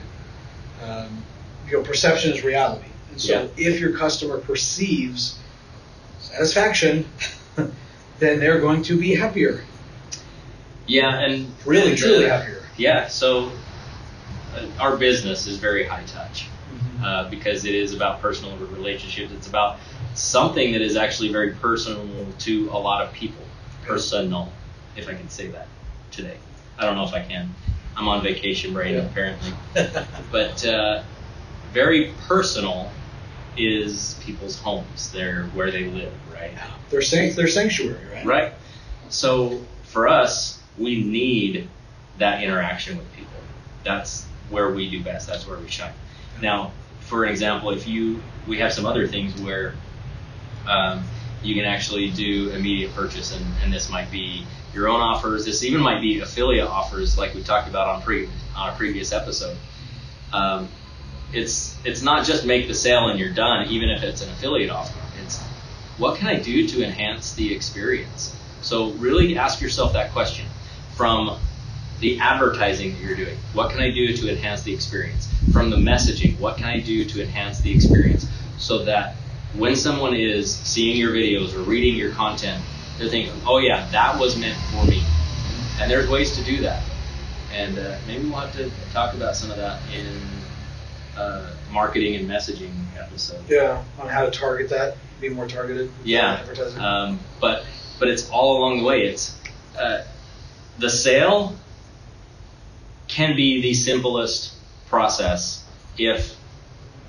Um, 0.82 1.22
you 1.68 1.76
know, 1.76 1.82
perception 1.82 2.32
is 2.32 2.42
reality. 2.42 2.88
And 3.12 3.20
so 3.20 3.42
yeah. 3.42 3.48
if 3.56 3.78
your 3.78 3.96
customer 3.96 4.38
perceives 4.38 5.38
satisfaction, 6.18 7.06
then 8.18 8.40
they're 8.40 8.60
going 8.60 8.82
to 8.84 8.98
be 8.98 9.14
happier. 9.14 9.64
Yeah, 10.86 11.20
and 11.20 11.52
really, 11.64 11.90
and, 11.90 11.98
truly 11.98 12.26
happier. 12.26 12.62
Yeah, 12.76 13.06
so 13.08 13.52
uh, 14.56 14.66
our 14.80 14.96
business 14.96 15.46
is 15.46 15.58
very 15.58 15.84
high 15.84 16.04
touch 16.04 16.48
mm-hmm. 16.74 17.04
uh, 17.04 17.28
because 17.28 17.64
it 17.64 17.74
is 17.74 17.94
about 17.94 18.20
personal 18.20 18.56
relationships. 18.56 19.30
It's 19.32 19.46
about 19.46 19.78
something 20.14 20.72
that 20.72 20.80
is 20.80 20.96
actually 20.96 21.30
very 21.30 21.52
personal 21.52 22.26
to 22.40 22.70
a 22.70 22.78
lot 22.78 23.06
of 23.06 23.12
people. 23.12 23.44
Personal, 23.84 24.50
if 24.96 25.08
I 25.08 25.14
can 25.14 25.28
say 25.28 25.48
that 25.48 25.68
today. 26.10 26.38
I 26.78 26.86
don't 26.86 26.96
know 26.96 27.04
if 27.04 27.12
I 27.12 27.22
can. 27.22 27.54
I'm 27.96 28.08
on 28.08 28.22
vacation 28.22 28.72
brain 28.72 28.94
yeah. 28.94 29.02
apparently, 29.02 29.52
but 30.32 30.64
uh, 30.64 31.02
very 31.72 32.12
personal 32.26 32.90
is 33.56 34.18
people's 34.22 34.58
homes. 34.58 35.12
They're 35.12 35.44
where 35.54 35.70
they 35.70 35.84
live, 35.84 36.12
right? 36.32 36.52
They're 36.90 37.02
san- 37.02 37.34
they're 37.34 37.48
sanctuary, 37.48 37.98
right? 38.12 38.26
Right. 38.26 38.52
So 39.08 39.60
for 39.84 40.08
us, 40.08 40.60
we 40.78 41.04
need 41.04 41.68
that 42.18 42.42
interaction 42.42 42.96
with 42.96 43.10
people. 43.12 43.30
That's 43.84 44.26
where 44.50 44.70
we 44.70 44.90
do 44.90 45.02
best. 45.02 45.26
That's 45.26 45.46
where 45.46 45.58
we 45.58 45.68
shine. 45.68 45.92
Now, 46.40 46.72
for 47.00 47.24
an 47.24 47.30
example, 47.30 47.70
if 47.70 47.86
you 47.86 48.22
we 48.46 48.58
have 48.58 48.72
some 48.72 48.86
other 48.86 49.06
things 49.06 49.40
where 49.40 49.74
um, 50.66 51.04
you 51.42 51.54
can 51.54 51.64
actually 51.64 52.10
do 52.10 52.50
immediate 52.50 52.94
purchase, 52.94 53.36
and, 53.36 53.44
and 53.62 53.72
this 53.72 53.90
might 53.90 54.10
be 54.10 54.46
your 54.72 54.88
own 54.88 55.00
offers. 55.00 55.44
This 55.44 55.64
even 55.64 55.80
might 55.80 56.00
be 56.00 56.20
affiliate 56.20 56.66
offers, 56.66 57.18
like 57.18 57.34
we 57.34 57.42
talked 57.42 57.68
about 57.68 57.88
on 57.88 58.02
pre 58.02 58.28
on 58.56 58.70
a 58.70 58.76
previous 58.76 59.12
episode. 59.12 59.56
Um, 60.32 60.68
it's 61.32 61.76
it's 61.84 62.02
not 62.02 62.26
just 62.26 62.44
make 62.44 62.68
the 62.68 62.74
sale 62.74 63.08
and 63.08 63.18
you're 63.18 63.32
done, 63.32 63.68
even 63.68 63.88
if 63.90 64.02
it's 64.02 64.22
an 64.22 64.30
affiliate 64.30 64.70
offer. 64.70 64.98
It's 65.22 65.40
what 65.98 66.18
can 66.18 66.28
I 66.28 66.38
do 66.38 66.66
to 66.68 66.82
enhance 66.82 67.34
the 67.34 67.54
experience? 67.54 68.36
So 68.60 68.90
really 68.92 69.36
ask 69.36 69.60
yourself 69.60 69.92
that 69.94 70.12
question 70.12 70.46
from 70.94 71.38
the 72.00 72.18
advertising 72.20 72.92
that 72.94 73.00
you're 73.00 73.16
doing. 73.16 73.36
What 73.52 73.70
can 73.70 73.80
I 73.80 73.90
do 73.90 74.16
to 74.16 74.30
enhance 74.30 74.62
the 74.62 74.74
experience? 74.74 75.32
From 75.52 75.70
the 75.70 75.76
messaging, 75.76 76.38
what 76.38 76.56
can 76.56 76.66
I 76.66 76.80
do 76.80 77.04
to 77.04 77.22
enhance 77.22 77.60
the 77.60 77.72
experience 77.74 78.26
so 78.58 78.84
that 78.84 79.16
when 79.54 79.76
someone 79.76 80.14
is 80.14 80.54
seeing 80.54 80.96
your 80.96 81.12
videos 81.12 81.54
or 81.54 81.60
reading 81.60 81.94
your 81.94 82.10
content, 82.12 82.62
they're 82.98 83.08
thinking, 83.08 83.34
oh 83.46 83.58
yeah, 83.58 83.88
that 83.90 84.18
was 84.18 84.36
meant 84.38 84.56
for 84.72 84.84
me. 84.86 85.02
And 85.78 85.90
there's 85.90 86.08
ways 86.08 86.36
to 86.36 86.44
do 86.44 86.62
that. 86.62 86.82
And 87.52 87.78
uh, 87.78 87.98
maybe 88.06 88.24
we'll 88.24 88.40
have 88.40 88.54
to 88.54 88.70
talk 88.92 89.14
about 89.14 89.36
some 89.36 89.50
of 89.50 89.56
that 89.58 89.80
in 89.94 90.06
uh, 91.22 91.46
marketing 91.70 92.16
and 92.16 92.28
messaging 92.28 92.72
episode. 92.98 93.42
Yeah, 93.48 93.82
on 93.98 94.08
how 94.08 94.24
to 94.24 94.30
target 94.30 94.70
that, 94.70 94.96
be 95.20 95.28
more 95.28 95.46
targeted. 95.46 95.90
Yeah. 96.04 96.38
Advertising. 96.40 96.80
Um, 96.80 97.20
but 97.40 97.64
but 97.98 98.08
it's 98.08 98.28
all 98.30 98.58
along 98.58 98.78
the 98.78 98.84
way. 98.84 99.02
It's 99.02 99.38
uh, 99.78 100.04
the 100.78 100.90
sale 100.90 101.56
can 103.08 103.36
be 103.36 103.62
the 103.62 103.74
simplest 103.74 104.54
process 104.88 105.64
if 105.96 106.36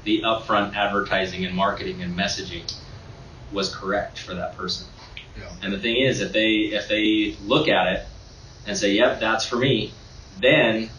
the 0.03 0.21
upfront 0.21 0.75
advertising 0.75 1.45
and 1.45 1.55
marketing 1.55 2.01
and 2.01 2.17
messaging 2.17 2.71
was 3.51 3.73
correct 3.73 4.19
for 4.19 4.33
that 4.35 4.57
person. 4.57 4.87
Yeah. 5.37 5.49
And 5.61 5.73
the 5.73 5.79
thing 5.79 5.97
is, 5.97 6.21
if 6.21 6.31
they 6.31 6.71
if 6.73 6.87
they 6.87 7.35
look 7.45 7.67
at 7.67 7.93
it 7.93 8.05
and 8.67 8.77
say, 8.77 8.93
"Yep, 8.93 9.19
that's 9.19 9.45
for 9.45 9.55
me," 9.55 9.93
then 10.39 10.89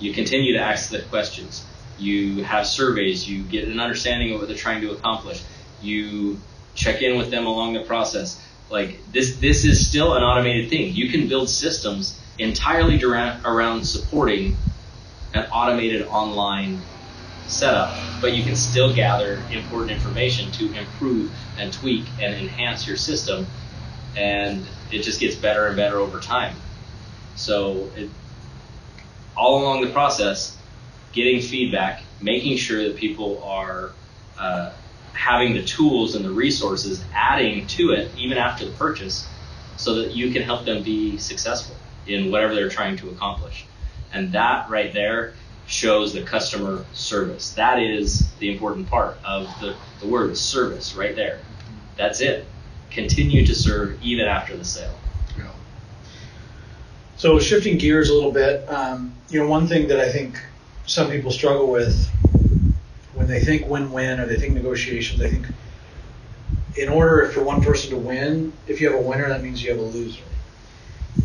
you 0.00 0.12
continue 0.12 0.54
to 0.54 0.60
ask 0.60 0.90
the 0.90 1.02
questions. 1.02 1.64
You 1.96 2.44
have 2.44 2.66
surveys. 2.66 3.28
You 3.28 3.44
get 3.44 3.68
an 3.68 3.80
understanding 3.80 4.32
of 4.32 4.40
what 4.40 4.48
they're 4.48 4.56
trying 4.56 4.82
to 4.82 4.92
accomplish. 4.92 5.44
You 5.80 6.42
check 6.74 7.02
in 7.02 7.16
with 7.16 7.30
them 7.30 7.46
along 7.46 7.74
the 7.74 7.84
process. 7.84 8.42
Like 8.68 9.04
this, 9.10 9.38
this 9.38 9.64
is 9.64 9.86
still 9.86 10.14
an 10.14 10.22
automated 10.22 10.70
thing. 10.70 10.92
You 10.92 11.10
can 11.10 11.28
build 11.28 11.48
systems 11.48 12.20
entirely 12.38 13.02
around, 13.02 13.84
supporting 13.84 14.58
an 15.32 15.44
automated 15.46 16.06
online 16.06 16.84
setup, 17.46 17.96
but 18.20 18.32
you 18.32 18.44
can 18.44 18.56
still 18.56 18.94
gather 18.94 19.46
important 19.50 19.92
information 19.92 20.50
to 20.52 20.72
improve 20.72 21.38
and 21.56 21.72
tweak 21.72 22.14
and 22.20 22.34
enhance 22.34 22.86
your 22.86 22.96
system, 22.96 23.46
and 24.16 24.68
it 24.90 25.02
just 25.02 25.20
gets 25.20 25.36
better 25.36 25.66
and 25.66 25.76
better 25.76 25.98
over 25.98 26.20
time. 26.20 26.56
So, 27.34 27.92
it, 27.94 28.10
all 29.36 29.62
along 29.62 29.82
the 29.82 29.92
process, 29.92 30.58
getting 31.16 31.40
feedback, 31.40 32.02
making 32.20 32.58
sure 32.58 32.84
that 32.84 32.94
people 32.94 33.42
are 33.42 33.90
uh, 34.38 34.70
having 35.14 35.54
the 35.54 35.64
tools 35.64 36.14
and 36.14 36.22
the 36.22 36.30
resources, 36.30 37.02
adding 37.14 37.66
to 37.66 37.92
it 37.92 38.10
even 38.18 38.36
after 38.36 38.66
the 38.66 38.70
purchase, 38.72 39.26
so 39.78 39.94
that 39.94 40.14
you 40.14 40.30
can 40.30 40.42
help 40.42 40.66
them 40.66 40.82
be 40.82 41.16
successful 41.16 41.74
in 42.06 42.30
whatever 42.30 42.54
they're 42.54 42.68
trying 42.68 42.98
to 42.98 43.08
accomplish. 43.08 43.64
And 44.12 44.30
that 44.32 44.68
right 44.68 44.92
there 44.92 45.32
shows 45.66 46.12
the 46.12 46.22
customer 46.22 46.84
service. 46.92 47.54
That 47.54 47.80
is 47.80 48.30
the 48.34 48.52
important 48.52 48.88
part 48.88 49.16
of 49.24 49.48
the, 49.60 49.74
the 50.00 50.06
word 50.06 50.36
service 50.36 50.94
right 50.94 51.16
there. 51.16 51.40
That's 51.96 52.20
it. 52.20 52.46
Continue 52.90 53.44
to 53.46 53.54
serve 53.54 54.00
even 54.02 54.26
after 54.26 54.54
the 54.54 54.64
sale. 54.64 54.94
So 57.16 57.38
shifting 57.38 57.78
gears 57.78 58.10
a 58.10 58.14
little 58.14 58.30
bit, 58.30 58.68
um, 58.68 59.14
you 59.30 59.40
know, 59.40 59.48
one 59.48 59.66
thing 59.66 59.88
that 59.88 59.98
I 59.98 60.12
think 60.12 60.38
some 60.86 61.10
people 61.10 61.30
struggle 61.30 61.70
with 61.70 62.08
when 63.14 63.26
they 63.26 63.40
think 63.40 63.66
win-win 63.68 64.20
or 64.20 64.26
they 64.26 64.36
think 64.36 64.54
negotiations, 64.54 65.18
they 65.20 65.30
think 65.30 65.46
in 66.76 66.88
order 66.88 67.28
for 67.28 67.42
one 67.42 67.62
person 67.62 67.90
to 67.90 67.96
win, 67.96 68.52
if 68.66 68.80
you 68.80 68.90
have 68.90 68.98
a 68.98 69.02
winner, 69.02 69.28
that 69.28 69.42
means 69.42 69.62
you 69.62 69.70
have 69.70 69.78
a 69.80 69.82
loser. 69.82 70.22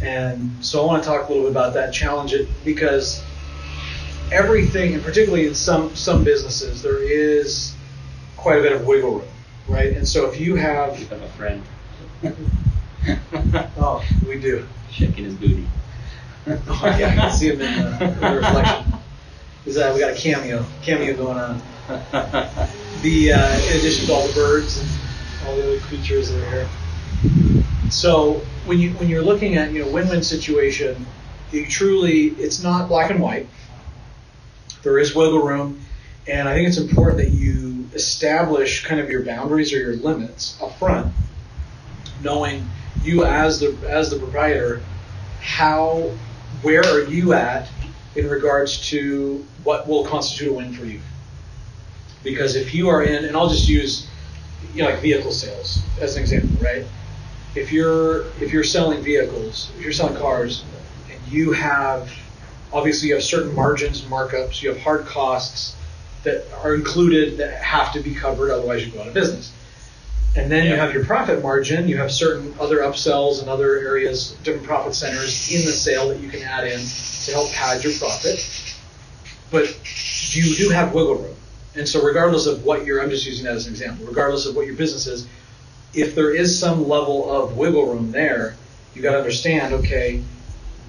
And 0.01 0.49
so 0.63 0.81
I 0.81 0.85
want 0.85 1.03
to 1.03 1.09
talk 1.09 1.27
a 1.27 1.31
little 1.31 1.43
bit 1.43 1.51
about 1.51 1.73
that 1.73 1.93
challenge 1.93 2.33
it 2.33 2.47
because 2.63 3.21
everything, 4.31 4.93
and 4.93 5.03
particularly 5.03 5.47
in 5.47 5.53
some 5.53 5.93
some 5.95 6.23
businesses, 6.23 6.81
there 6.81 7.03
is 7.03 7.75
quite 8.37 8.59
a 8.59 8.61
bit 8.61 8.71
of 8.71 8.87
wiggle 8.87 9.19
room, 9.19 9.27
right? 9.67 9.91
And 9.95 10.07
so 10.07 10.25
if 10.31 10.39
you 10.39 10.55
have, 10.55 10.97
You 10.97 11.05
have 11.07 11.21
a 11.21 11.27
friend 11.29 11.61
oh, 13.77 14.03
we 14.27 14.39
do. 14.39 14.65
shaking 14.91 15.25
his 15.25 15.35
booty. 15.35 15.67
Oh, 16.47 16.95
yeah, 16.97 17.09
I 17.09 17.15
can 17.15 17.31
see 17.31 17.49
him 17.49 17.61
in 17.61 17.81
the, 17.83 18.03
in 18.03 18.19
the 18.19 18.35
reflection. 18.37 18.93
Is 19.65 19.75
that 19.75 19.93
we 19.93 19.99
got 19.99 20.11
a 20.11 20.15
cameo, 20.15 20.65
cameo 20.81 21.15
going 21.15 21.37
on. 21.37 21.61
The 23.01 23.33
uh, 23.33 23.53
in 23.53 23.77
addition 23.77 24.05
to 24.05 24.13
all 24.13 24.27
the 24.27 24.33
birds 24.33 24.77
and 24.77 24.87
all 25.47 25.55
the 25.55 25.63
other 25.63 25.79
creatures 25.79 26.29
that 26.29 26.39
are 26.39 26.49
here. 26.49 26.69
So 27.89 28.41
when 28.65 28.79
you 28.79 28.91
when 28.91 29.09
you're 29.09 29.23
looking 29.23 29.55
at 29.55 29.71
you 29.71 29.83
know 29.83 29.91
win-win 29.91 30.21
situation, 30.21 31.05
you 31.51 31.65
truly 31.65 32.27
it's 32.27 32.61
not 32.61 32.89
black 32.89 33.09
and 33.09 33.19
white. 33.19 33.47
There 34.83 34.99
is 34.99 35.15
wiggle 35.15 35.41
room, 35.41 35.81
and 36.27 36.47
I 36.47 36.53
think 36.53 36.67
it's 36.67 36.77
important 36.77 37.17
that 37.17 37.31
you 37.31 37.87
establish 37.93 38.85
kind 38.85 39.01
of 39.01 39.09
your 39.09 39.23
boundaries 39.23 39.73
or 39.73 39.77
your 39.77 39.95
limits 39.95 40.61
up 40.61 40.77
front, 40.77 41.11
knowing 42.21 42.69
you 43.03 43.25
as 43.25 43.59
the 43.59 43.75
as 43.89 44.11
the 44.11 44.19
proprietor 44.19 44.81
how 45.39 46.11
where 46.61 46.85
are 46.85 47.03
you 47.03 47.33
at 47.33 47.67
in 48.15 48.27
regards 48.27 48.89
to 48.89 49.45
what 49.63 49.87
will 49.87 50.05
constitute 50.05 50.49
a 50.49 50.53
win 50.53 50.73
for 50.73 50.85
you? 50.85 51.01
Because 52.23 52.55
if 52.55 52.73
you 52.73 52.89
are 52.89 53.03
in, 53.03 53.25
and 53.25 53.35
I'll 53.35 53.49
just 53.49 53.67
use, 53.67 54.07
you 54.73 54.83
know, 54.83 54.89
like 54.89 55.01
vehicle 55.01 55.31
sales 55.31 55.83
as 55.99 56.15
an 56.15 56.21
example, 56.21 56.61
right? 56.61 56.85
If 57.55 57.71
you're 57.71 58.27
if 58.41 58.53
you're 58.53 58.63
selling 58.63 59.01
vehicles, 59.01 59.71
if 59.75 59.83
you're 59.83 59.91
selling 59.93 60.15
cars, 60.15 60.63
and 61.11 61.19
you 61.25 61.51
have 61.51 62.11
obviously 62.71 63.09
you 63.09 63.15
have 63.15 63.23
certain 63.23 63.53
margins, 63.53 64.01
and 64.01 64.11
markups, 64.11 64.61
you 64.61 64.69
have 64.69 64.79
hard 64.79 65.05
costs 65.05 65.75
that 66.23 66.45
are 66.63 66.75
included 66.75 67.37
that 67.39 67.61
have 67.61 67.91
to 67.93 67.99
be 68.01 68.13
covered, 68.13 68.51
otherwise 68.51 68.85
you 68.85 68.91
go 68.91 69.01
out 69.01 69.07
of 69.07 69.13
business. 69.13 69.51
And 70.35 70.49
then 70.49 70.65
you 70.65 70.75
have 70.75 70.93
your 70.93 71.03
profit 71.03 71.41
margin, 71.41 71.89
you 71.89 71.97
have 71.97 72.09
certain 72.09 72.55
other 72.57 72.79
upsells 72.79 73.41
and 73.41 73.49
other 73.49 73.77
areas, 73.79 74.31
different 74.43 74.65
profit 74.65 74.95
centers 74.95 75.53
in 75.53 75.65
the 75.65 75.73
sale 75.73 76.07
that 76.07 76.19
you 76.19 76.29
can 76.29 76.41
add 76.41 76.65
in 76.65 76.79
to 76.79 77.31
help 77.31 77.51
pad 77.51 77.83
your 77.83 77.93
profit. 77.93 78.39
But 79.51 79.67
you 80.33 80.55
do 80.55 80.69
have 80.69 80.93
wiggle 80.93 81.15
room. 81.15 81.35
And 81.75 81.87
so 81.87 82.01
regardless 82.01 82.45
of 82.45 82.63
what 82.63 82.85
your 82.85 83.01
I'm 83.01 83.09
just 83.09 83.25
using 83.25 83.43
that 83.45 83.55
as 83.55 83.67
an 83.67 83.73
example, 83.73 84.05
regardless 84.05 84.45
of 84.45 84.55
what 84.55 84.65
your 84.65 84.75
business 84.75 85.05
is, 85.05 85.27
if 85.93 86.15
there 86.15 86.33
is 86.33 86.57
some 86.57 86.87
level 86.87 87.29
of 87.29 87.57
wiggle 87.57 87.87
room 87.87 88.11
there, 88.11 88.55
you 88.95 89.01
gotta 89.01 89.17
understand, 89.17 89.73
okay, 89.73 90.23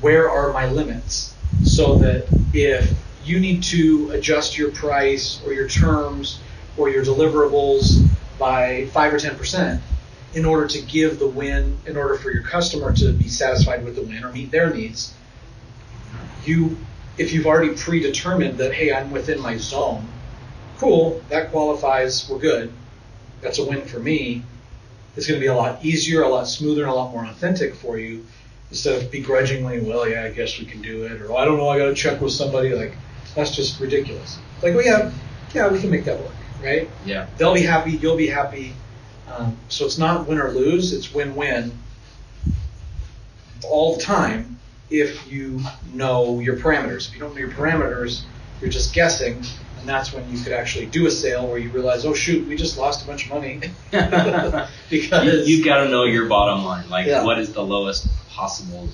where 0.01 0.31
are 0.31 0.53
my 0.53 0.69
limits? 0.71 1.35
So 1.65 1.97
that 1.97 2.29
if 2.53 2.97
you 3.25 3.41
need 3.41 3.65
to 3.65 4.11
adjust 4.13 4.57
your 4.57 4.71
price 4.71 5.43
or 5.45 5.53
your 5.53 5.69
terms 5.69 6.41
or 6.77 6.89
your 6.89 7.05
deliverables 7.05 8.09
by 8.43 8.87
five 8.87 9.15
or 9.15 9.19
ten 9.21 9.37
percent 9.37 9.81
in 10.35 10.45
order 10.45 10.67
to 10.67 10.83
give 10.83 11.21
the 11.21 11.29
win, 11.29 11.79
in 11.87 11.97
order 11.97 12.17
for 12.17 12.33
your 12.33 12.43
customer 12.43 12.93
to 12.93 13.13
be 13.13 13.29
satisfied 13.29 13.85
with 13.85 13.95
the 13.95 14.03
win 14.03 14.25
or 14.25 14.33
meet 14.33 14.51
their 14.51 14.75
needs, 14.75 15.15
you 16.45 16.77
if 17.19 17.33
you've 17.33 17.47
already 17.47 17.73
predetermined 17.77 18.59
that 18.59 18.75
hey, 18.75 18.93
I'm 18.93 19.13
within 19.13 19.41
my 19.41 19.57
zone, 19.59 20.09
cool, 20.79 21.23
that 21.29 21.53
qualifies, 21.53 22.29
we're 22.29 22.41
good. 22.41 22.73
That's 23.43 23.61
a 23.61 23.65
win 23.65 23.83
for 23.83 24.01
me. 24.01 24.43
It's 25.17 25.29
going 25.29 25.39
to 25.39 25.45
be 25.45 25.47
a 25.47 25.55
lot 25.55 25.85
easier, 25.85 26.23
a 26.23 26.29
lot 26.29 26.49
smoother, 26.49 26.83
and 26.83 26.91
a 26.91 26.95
lot 26.95 27.13
more 27.13 27.25
authentic 27.25 27.77
for 27.77 27.97
you 27.97 28.27
instead 28.71 29.01
of 29.01 29.11
begrudgingly, 29.13 29.81
well, 29.83 30.09
yeah, 30.09 30.25
I 30.25 30.31
guess 30.31 30.59
we 30.59 30.65
can 30.65 30.83
do 30.83 31.05
it, 31.05 31.21
or 31.21 31.37
I 31.37 31.45
don't 31.45 31.59
know, 31.59 31.69
I 31.69 31.79
got 31.79 31.87
to 31.87 31.95
check 31.95 32.21
with 32.21 32.33
somebody. 32.33 32.71
Like, 32.75 32.95
that's 33.37 33.55
just 33.55 33.79
ridiculous. 33.79 34.39
Like, 34.63 34.75
well, 34.75 34.85
yeah, 34.85 35.13
yeah, 35.55 35.71
we 35.71 35.79
can 35.79 35.91
make 35.91 36.07
that 36.07 36.19
work, 36.19 36.33
right? 36.62 36.88
Yeah. 37.05 37.27
They'll 37.37 37.55
be 37.55 37.62
happy, 37.62 37.92
you'll 37.92 38.16
be 38.16 38.27
happy. 38.29 38.75
Um, 39.33 39.57
so 39.68 39.85
it's 39.87 39.98
not 39.98 40.27
win 40.29 40.38
or 40.38 40.51
lose, 40.51 40.92
it's 40.92 41.12
win 41.14 41.35
win 41.37 41.72
all 43.64 43.96
the 43.96 44.03
time 44.03 44.59
if 44.90 45.31
you 45.31 45.61
know 45.94 46.40
your 46.40 46.57
parameters. 46.57 47.09
If 47.09 47.14
you 47.14 47.20
don't 47.20 47.35
know 47.35 47.40
your 47.40 47.51
parameters, 47.51 48.25
you're 48.61 48.70
just 48.70 48.92
guessing, 48.94 49.35
and 49.79 49.88
that's 49.88 50.12
when 50.12 50.31
you 50.31 50.42
could 50.42 50.53
actually 50.53 50.87
do 50.87 51.07
a 51.07 51.11
sale 51.11 51.46
where 51.46 51.59
you 51.59 51.70
realize, 51.70 52.05
oh 52.05 52.14
shoot, 52.14 52.46
we 52.46 52.57
just 52.57 52.77
lost 52.77 53.05
a 53.05 53.07
bunch 53.07 53.25
of 53.27 53.31
money 53.31 53.61
because 54.90 55.48
you, 55.48 55.57
have 55.59 55.64
got 55.64 55.85
to 55.85 55.88
know 55.88 56.05
your 56.05 56.27
bottom 56.27 56.64
line. 56.64 56.88
Like, 56.90 57.07
Yeah. 57.07 57.25
what 57.25 57.38
is 57.38 57.53
the 57.53 57.62
lowest 57.62 58.07
possible 58.29 58.88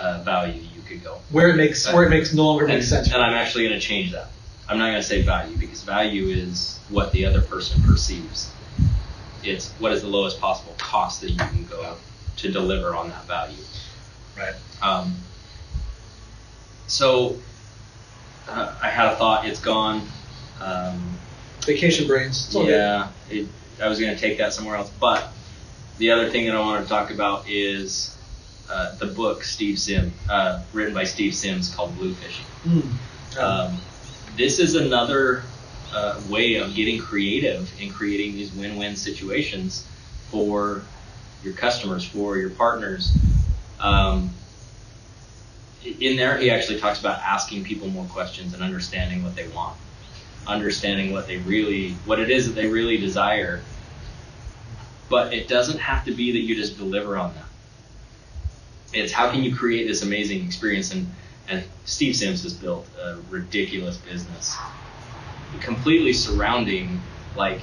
uh, 0.00 0.22
value 0.24 0.60
you 0.60 0.82
could 0.88 1.04
go? 1.04 1.18
where 1.30 1.48
it 1.48 1.56
makes 1.56 1.92
where 1.92 2.04
it 2.04 2.10
makes 2.10 2.32
no 2.34 2.44
longer 2.46 2.64
And, 2.64 2.74
makes 2.74 2.88
sense. 2.88 3.12
and 3.12 3.22
I'm 3.22 3.34
actually 3.34 3.68
going 3.68 3.78
to 3.80 3.86
change 3.86 4.12
that. 4.12 4.28
I'm 4.68 4.78
not 4.78 4.86
going 4.90 5.00
to 5.00 5.06
say 5.06 5.22
value 5.22 5.56
because 5.56 5.82
value 5.84 6.26
is 6.28 6.75
what 6.88 7.12
the 7.12 7.24
other 7.24 7.40
person 7.40 7.82
perceives. 7.82 8.52
It's 9.42 9.72
what 9.78 9.92
is 9.92 10.02
the 10.02 10.08
lowest 10.08 10.40
possible 10.40 10.74
cost 10.78 11.20
that 11.22 11.30
you 11.30 11.38
can 11.38 11.66
go 11.66 11.96
to 12.36 12.52
deliver 12.52 12.94
on 12.94 13.08
that 13.08 13.24
value. 13.24 13.62
right. 14.36 14.54
Um, 14.82 15.16
so 16.86 17.36
uh, 18.48 18.74
I 18.82 18.90
had 18.90 19.12
a 19.12 19.16
thought. 19.16 19.46
It's 19.46 19.60
gone. 19.60 20.06
Um, 20.60 21.18
Vacation 21.64 22.06
brains. 22.06 22.54
Yeah, 22.54 23.10
it, 23.28 23.48
I 23.82 23.88
was 23.88 23.98
going 23.98 24.14
to 24.14 24.20
take 24.20 24.38
that 24.38 24.52
somewhere 24.52 24.76
else. 24.76 24.90
But 25.00 25.32
the 25.98 26.10
other 26.10 26.30
thing 26.30 26.46
that 26.46 26.54
I 26.54 26.60
want 26.60 26.84
to 26.84 26.88
talk 26.88 27.10
about 27.10 27.48
is 27.48 28.16
uh, 28.70 28.94
the 28.96 29.06
book 29.06 29.42
Steve 29.42 29.78
Sim, 29.78 30.12
uh, 30.28 30.62
written 30.72 30.94
by 30.94 31.04
Steve 31.04 31.34
Sims 31.34 31.74
called 31.74 31.96
Bluefishing. 31.96 32.44
Mm. 32.64 33.38
Um, 33.38 33.78
this 34.36 34.58
is 34.58 34.74
another 34.74 35.42
uh, 35.92 36.20
way 36.28 36.56
of 36.56 36.74
getting 36.74 37.00
creative 37.00 37.72
in 37.80 37.90
creating 37.90 38.32
these 38.34 38.52
win-win 38.52 38.96
situations 38.96 39.86
for 40.30 40.82
your 41.42 41.54
customers, 41.54 42.04
for 42.04 42.36
your 42.36 42.50
partners. 42.50 43.16
Um, 43.78 44.30
in 46.00 46.16
there, 46.16 46.36
he 46.38 46.50
actually 46.50 46.80
talks 46.80 46.98
about 46.98 47.20
asking 47.20 47.64
people 47.64 47.88
more 47.88 48.06
questions 48.06 48.54
and 48.54 48.62
understanding 48.62 49.22
what 49.22 49.36
they 49.36 49.46
want, 49.48 49.76
understanding 50.46 51.12
what 51.12 51.26
they 51.26 51.38
really, 51.38 51.92
what 52.04 52.18
it 52.18 52.30
is 52.30 52.46
that 52.46 52.60
they 52.60 52.66
really 52.66 52.96
desire. 52.96 53.60
But 55.08 55.32
it 55.32 55.46
doesn't 55.46 55.78
have 55.78 56.04
to 56.06 56.12
be 56.12 56.32
that 56.32 56.40
you 56.40 56.56
just 56.56 56.76
deliver 56.76 57.16
on 57.16 57.32
that. 57.34 57.44
It's 58.92 59.12
how 59.12 59.30
can 59.30 59.44
you 59.44 59.54
create 59.54 59.86
this 59.86 60.02
amazing 60.02 60.44
experience? 60.44 60.92
And, 60.92 61.12
and 61.48 61.62
Steve 61.84 62.16
Sims 62.16 62.42
has 62.42 62.54
built 62.54 62.88
a 63.00 63.18
ridiculous 63.30 63.96
business 63.98 64.56
completely 65.60 66.12
surrounding 66.12 67.02
like 67.34 67.60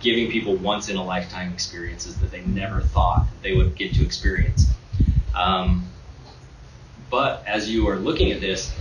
giving 0.00 0.30
people 0.30 0.56
once 0.56 0.88
in 0.88 0.96
a 0.96 1.04
lifetime 1.04 1.52
experiences 1.52 2.16
that 2.18 2.30
they 2.30 2.42
never 2.42 2.80
thought 2.80 3.26
they 3.42 3.54
would 3.54 3.74
get 3.76 3.94
to 3.94 4.04
experience. 4.04 4.66
Um, 5.34 5.88
but 7.10 7.44
as 7.46 7.70
you 7.70 7.88
are 7.88 7.96
looking 7.96 8.32
at 8.32 8.40
this, 8.40 8.74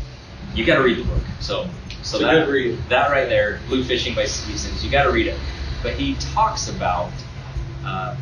you 0.53 0.65
got 0.65 0.77
to 0.77 0.83
read 0.83 0.97
the 0.97 1.03
book. 1.03 1.23
So, 1.39 1.69
so 2.01 2.19
that 2.19 2.89
that 2.89 3.11
right 3.11 3.29
there, 3.29 3.59
Bluefishing 3.67 4.15
by 4.15 4.25
Steve 4.25 4.59
Sims, 4.59 4.83
you 4.83 4.91
got 4.91 5.03
to 5.03 5.11
read 5.11 5.27
it. 5.27 5.39
But 5.81 5.95
he 5.95 6.15
talks 6.15 6.67
about 6.67 7.11
uh, 7.85 8.15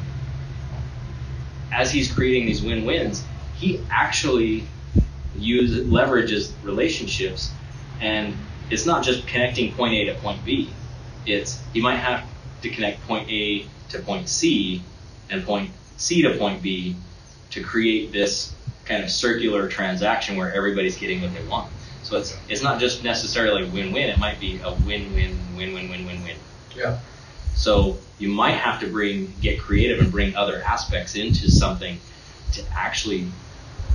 as 1.71 1.91
he's 1.91 2.12
creating 2.12 2.45
these 2.45 2.62
win-wins, 2.62 3.26
he 3.56 3.86
actually 3.89 4.67
uses 5.38 5.88
leverages 5.88 6.54
relationships, 6.63 7.54
and 8.00 8.47
it's 8.71 8.86
not 8.86 9.03
just 9.03 9.27
connecting 9.27 9.73
point 9.73 9.93
A 9.93 10.05
to 10.05 10.15
point 10.15 10.43
B. 10.43 10.71
It's 11.25 11.62
he 11.73 11.81
might 11.81 11.97
have 11.97 12.27
to 12.62 12.69
connect 12.69 13.05
point 13.05 13.29
A 13.29 13.67
to 13.89 13.99
point 13.99 14.29
C 14.29 14.81
and 15.29 15.43
point 15.45 15.69
C 15.97 16.21
to 16.23 16.38
point 16.38 16.63
B 16.63 16.95
to 17.51 17.62
create 17.62 18.12
this 18.12 18.55
kind 18.86 19.03
of 19.03 19.10
circular 19.12 19.67
transaction 19.67 20.38
where 20.38 20.53
everybody's 20.53 20.97
getting 20.97 21.21
what 21.21 21.34
they 21.34 21.45
want. 21.45 21.71
So 22.03 22.17
it's 22.17 22.36
it's 22.47 22.63
not 22.63 22.79
just 22.79 23.03
necessarily 23.03 23.69
win-win. 23.69 24.10
It 24.10 24.17
might 24.17 24.39
be 24.39 24.60
a 24.63 24.73
win-win, 24.73 25.38
win-win, 25.55 25.89
win-win-win. 25.89 26.38
Yeah. 26.75 26.97
So 27.55 27.97
you 28.17 28.29
might 28.29 28.55
have 28.55 28.79
to 28.79 28.88
bring 28.88 29.34
get 29.41 29.60
creative 29.60 29.99
and 29.99 30.12
bring 30.12 30.36
other 30.36 30.62
aspects 30.63 31.15
into 31.15 31.51
something 31.51 31.99
to 32.53 32.63
actually 32.73 33.27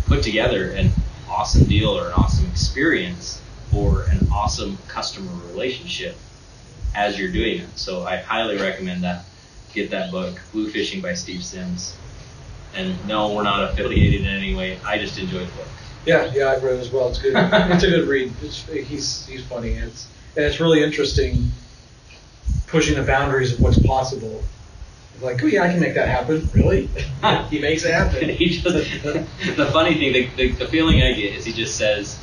put 0.07 0.23
together 0.23 0.71
an 0.73 0.91
awesome 1.29 1.65
deal 1.65 1.91
or 1.91 2.09
an 2.09 2.13
awesome 2.13 2.47
experience 2.47 3.41
or 3.77 4.05
an 4.05 4.29
awesome 4.33 4.79
customer 4.89 5.31
relationship 5.49 6.17
as 6.95 7.19
you're 7.19 7.31
doing 7.31 7.61
it. 7.61 7.79
So 7.79 8.05
I 8.05 8.17
highly 8.17 8.57
recommend 8.57 9.05
that. 9.05 9.25
Get 9.73 9.91
that 9.91 10.11
book, 10.11 10.41
Bluefishing 10.55 11.03
by 11.03 11.13
Steve 11.13 11.45
Sims. 11.45 11.95
And 12.75 13.07
no, 13.07 13.35
we're 13.35 13.43
not 13.43 13.71
affiliated 13.71 14.23
in 14.23 14.27
any 14.27 14.55
way. 14.55 14.79
I 14.85 14.99
just 14.99 15.19
enjoy 15.19 15.41
the 15.41 15.53
book. 15.53 15.67
Yeah, 16.07 16.33
yeah, 16.33 16.51
I've 16.51 16.63
read 16.63 16.77
it 16.77 16.81
as 16.81 16.91
well. 16.91 17.09
It's 17.09 17.21
good. 17.21 17.35
it's 17.37 17.85
a 17.85 17.89
good 17.89 18.09
read. 18.09 18.33
It's, 18.43 18.65
he's 18.67 19.27
he's 19.27 19.45
funny. 19.45 19.73
It's 19.73 20.09
and 20.37 20.45
it's 20.45 20.61
really 20.61 20.83
interesting 20.83 21.51
pushing 22.67 22.97
the 22.97 23.03
boundaries 23.03 23.53
of 23.53 23.61
what's 23.61 23.79
possible. 23.79 24.43
Like, 25.21 25.43
oh 25.43 25.47
yeah, 25.47 25.65
I 25.65 25.69
can 25.69 25.81
make 25.81 25.95
that 25.95 26.09
happen. 26.09 26.49
Really? 26.55 26.89
he 27.51 27.59
makes 27.59 27.85
it 27.85 27.93
happen. 27.93 28.29
he 28.29 28.59
just, 28.59 28.65
the 28.65 29.71
funny 29.73 29.95
thing, 29.95 30.13
the, 30.13 30.27
the, 30.37 30.49
the 30.53 30.67
feeling 30.67 31.03
I 31.03 31.13
get 31.13 31.35
is 31.35 31.45
he 31.45 31.53
just 31.53 31.77
says, 31.77 32.23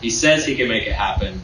he 0.00 0.10
says 0.10 0.46
he 0.46 0.56
can 0.56 0.68
make 0.68 0.86
it 0.86 0.92
happen, 0.94 1.42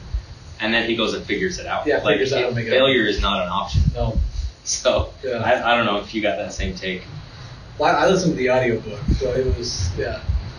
and 0.60 0.72
then 0.72 0.88
he 0.88 0.96
goes 0.96 1.14
and 1.14 1.24
figures 1.24 1.58
it 1.58 1.66
out. 1.66 1.86
Yeah, 1.86 1.96
like 1.98 2.14
figures 2.18 2.32
out 2.32 2.56
it 2.56 2.68
failure 2.68 3.06
is 3.06 3.20
not 3.20 3.42
an 3.42 3.48
option. 3.48 3.82
no, 3.94 4.18
So 4.64 5.12
Yeah. 5.22 5.38
I, 5.38 5.72
I 5.72 5.76
don't 5.76 5.86
know 5.86 5.98
if 5.98 6.14
you 6.14 6.22
got 6.22 6.36
that 6.38 6.52
same 6.52 6.74
take. 6.74 7.04
well, 7.78 7.94
I 7.94 8.08
listened 8.08 8.32
to 8.32 8.36
the 8.38 8.50
audiobook, 8.50 9.00
so 9.18 9.32
it 9.32 9.56
was 9.56 9.90
yeah, 9.96 10.20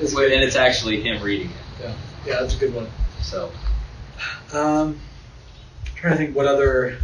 it's 0.00 0.12
and 0.14 0.32
it's 0.42 0.56
actually 0.56 1.02
him 1.02 1.22
reading 1.22 1.50
it. 1.50 1.82
yeah, 1.82 1.92
yeah, 2.24 2.40
that's 2.40 2.54
a 2.56 2.58
good 2.58 2.74
one. 2.74 2.88
So 3.22 3.50
Um, 4.52 5.00
trying 5.96 6.12
to 6.12 6.18
think 6.18 6.36
what 6.36 6.46
other. 6.46 6.98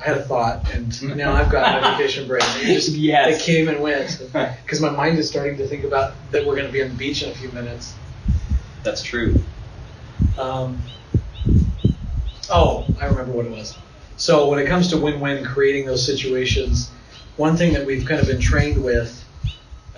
I 0.00 0.08
had 0.08 0.18
a 0.18 0.22
thought, 0.22 0.70
and 0.74 1.16
now 1.16 1.32
I've 1.32 1.50
got 1.50 1.80
my 1.80 1.96
vacation 1.96 2.28
brain. 2.28 2.42
It 2.58 2.74
just 2.74 2.90
Yes. 2.96 3.40
it 3.40 3.44
came 3.44 3.68
and 3.68 3.80
went 3.80 4.20
because 4.62 4.80
my 4.80 4.90
mind 4.90 5.18
is 5.18 5.28
starting 5.30 5.56
to 5.56 5.66
think 5.66 5.84
about 5.84 6.14
that 6.30 6.44
we're 6.46 6.56
going 6.56 6.66
to 6.66 6.72
be 6.72 6.82
on 6.82 6.90
the 6.90 6.94
beach 6.94 7.22
in 7.22 7.30
a 7.30 7.34
few 7.34 7.50
minutes. 7.52 7.96
That's 8.84 9.02
true. 9.02 9.34
Um, 10.38 10.80
oh, 12.50 12.86
I 13.00 13.06
remember 13.06 13.32
what 13.32 13.46
it 13.46 13.50
was. 13.50 13.76
So 14.16 14.48
when 14.48 14.60
it 14.60 14.66
comes 14.66 14.88
to 14.90 14.98
win-win, 14.98 15.44
creating 15.44 15.86
those 15.86 16.04
situations, 16.04 16.90
one 17.36 17.56
thing 17.56 17.72
that 17.72 17.84
we've 17.84 18.06
kind 18.06 18.20
of 18.20 18.26
been 18.26 18.40
trained 18.40 18.82
with, 18.82 19.24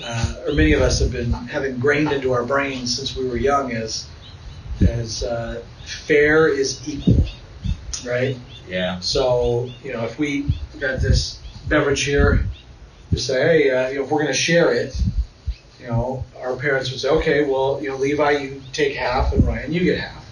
uh, 0.02 0.36
or 0.46 0.54
many 0.54 0.72
of 0.72 0.80
us 0.80 1.00
have 1.00 1.12
been 1.12 1.32
have 1.32 1.64
ingrained 1.64 2.12
into 2.12 2.32
our 2.32 2.44
brains 2.44 2.96
since 2.96 3.16
we 3.16 3.28
were 3.28 3.36
young, 3.36 3.72
is 3.72 4.06
is 4.80 5.22
uh, 5.22 5.62
fair 6.06 6.48
is 6.48 6.86
equal, 6.88 7.24
right? 8.06 8.38
Yeah. 8.68 9.00
So 9.00 9.70
you 9.82 9.92
know, 9.92 10.04
if 10.04 10.18
we 10.18 10.54
got 10.78 11.00
this 11.00 11.40
beverage 11.68 12.04
here, 12.04 12.46
you 13.10 13.18
say, 13.18 13.40
hey, 13.42 13.70
uh, 13.70 13.88
you 13.88 13.98
know, 13.98 14.04
if 14.04 14.10
we're 14.10 14.22
going 14.22 14.32
to 14.32 14.38
share 14.38 14.72
it, 14.72 15.00
you 15.86 15.92
know, 15.92 16.24
our 16.42 16.56
parents 16.56 16.90
would 16.90 16.98
say, 16.98 17.08
okay, 17.08 17.48
well, 17.48 17.80
you 17.80 17.88
know, 17.88 17.96
Levi, 17.96 18.30
you 18.32 18.60
take 18.72 18.96
half, 18.96 19.32
and 19.32 19.46
Ryan, 19.46 19.72
you 19.72 19.84
get 19.84 20.00
half. 20.00 20.24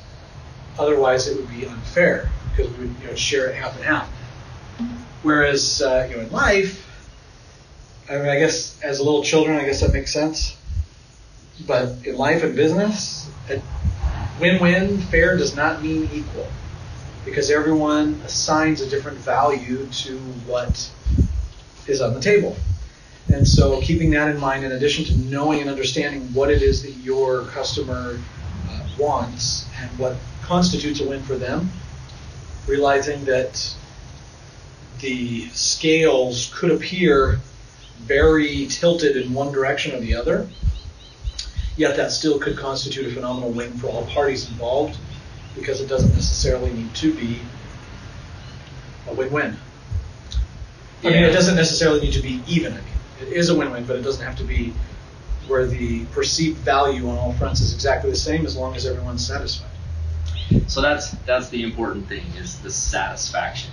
Otherwise, 0.80 1.28
it 1.28 1.36
would 1.36 1.48
be 1.48 1.64
unfair 1.64 2.28
because 2.50 2.72
we 2.72 2.86
would, 2.86 2.96
you 3.00 3.06
know, 3.06 3.14
share 3.14 3.46
it 3.50 3.54
half 3.54 3.76
and 3.76 3.84
half. 3.84 4.08
Whereas, 5.22 5.80
uh, 5.80 6.08
you 6.10 6.16
know, 6.16 6.22
in 6.22 6.32
life, 6.32 6.80
I 8.10 8.16
mean, 8.16 8.26
I 8.26 8.40
guess 8.40 8.82
as 8.82 8.98
little 8.98 9.22
children, 9.22 9.56
I 9.56 9.64
guess 9.64 9.80
that 9.82 9.92
makes 9.92 10.12
sense. 10.12 10.56
But 11.68 12.04
in 12.04 12.16
life 12.16 12.42
and 12.42 12.56
business, 12.56 13.30
win-win, 14.40 14.98
fair 14.98 15.36
does 15.36 15.54
not 15.54 15.84
mean 15.84 16.08
equal 16.12 16.48
because 17.24 17.48
everyone 17.48 18.20
assigns 18.24 18.80
a 18.80 18.90
different 18.90 19.18
value 19.18 19.86
to 19.86 20.18
what 20.48 20.90
is 21.86 22.00
on 22.00 22.12
the 22.12 22.20
table. 22.20 22.56
And 23.32 23.46
so, 23.46 23.80
keeping 23.80 24.10
that 24.10 24.28
in 24.28 24.38
mind, 24.38 24.64
in 24.64 24.72
addition 24.72 25.04
to 25.06 25.16
knowing 25.16 25.60
and 25.60 25.70
understanding 25.70 26.32
what 26.34 26.50
it 26.50 26.62
is 26.62 26.82
that 26.82 26.92
your 27.02 27.46
customer 27.46 28.20
uh, 28.68 28.80
wants 28.98 29.66
and 29.80 29.90
what 29.98 30.16
constitutes 30.42 31.00
a 31.00 31.08
win 31.08 31.22
for 31.22 31.36
them, 31.36 31.70
realizing 32.66 33.24
that 33.24 33.74
the 35.00 35.48
scales 35.48 36.52
could 36.54 36.70
appear 36.70 37.40
very 38.00 38.66
tilted 38.66 39.16
in 39.16 39.32
one 39.32 39.52
direction 39.52 39.94
or 39.94 40.00
the 40.00 40.14
other, 40.14 40.46
yet 41.76 41.96
that 41.96 42.12
still 42.12 42.38
could 42.38 42.56
constitute 42.56 43.06
a 43.06 43.14
phenomenal 43.14 43.50
win 43.50 43.72
for 43.78 43.88
all 43.88 44.04
parties 44.06 44.48
involved 44.48 44.98
because 45.54 45.80
it 45.80 45.88
doesn't 45.88 46.12
necessarily 46.12 46.72
need 46.72 46.94
to 46.94 47.12
be 47.14 47.40
a 49.08 49.14
win-win. 49.14 49.56
I 51.02 51.10
mean, 51.10 51.24
it 51.24 51.32
doesn't 51.32 51.56
necessarily 51.56 52.00
need 52.00 52.14
to 52.14 52.22
be 52.22 52.42
even. 52.46 52.72
I 52.72 52.76
mean, 52.76 52.93
it 53.26 53.32
is 53.32 53.48
a 53.50 53.58
win-win, 53.58 53.84
but 53.84 53.96
it 53.96 54.02
doesn't 54.02 54.24
have 54.24 54.36
to 54.38 54.44
be 54.44 54.72
where 55.46 55.66
the 55.66 56.04
perceived 56.06 56.58
value 56.58 57.08
on 57.08 57.18
all 57.18 57.32
fronts 57.34 57.60
is 57.60 57.74
exactly 57.74 58.10
the 58.10 58.16
same 58.16 58.46
as 58.46 58.56
long 58.56 58.74
as 58.74 58.86
everyone's 58.86 59.26
satisfied. 59.26 59.70
So 60.66 60.80
that's 60.80 61.10
that's 61.26 61.48
the 61.48 61.62
important 61.62 62.08
thing 62.08 62.24
is 62.38 62.60
the 62.60 62.70
satisfaction. 62.70 63.70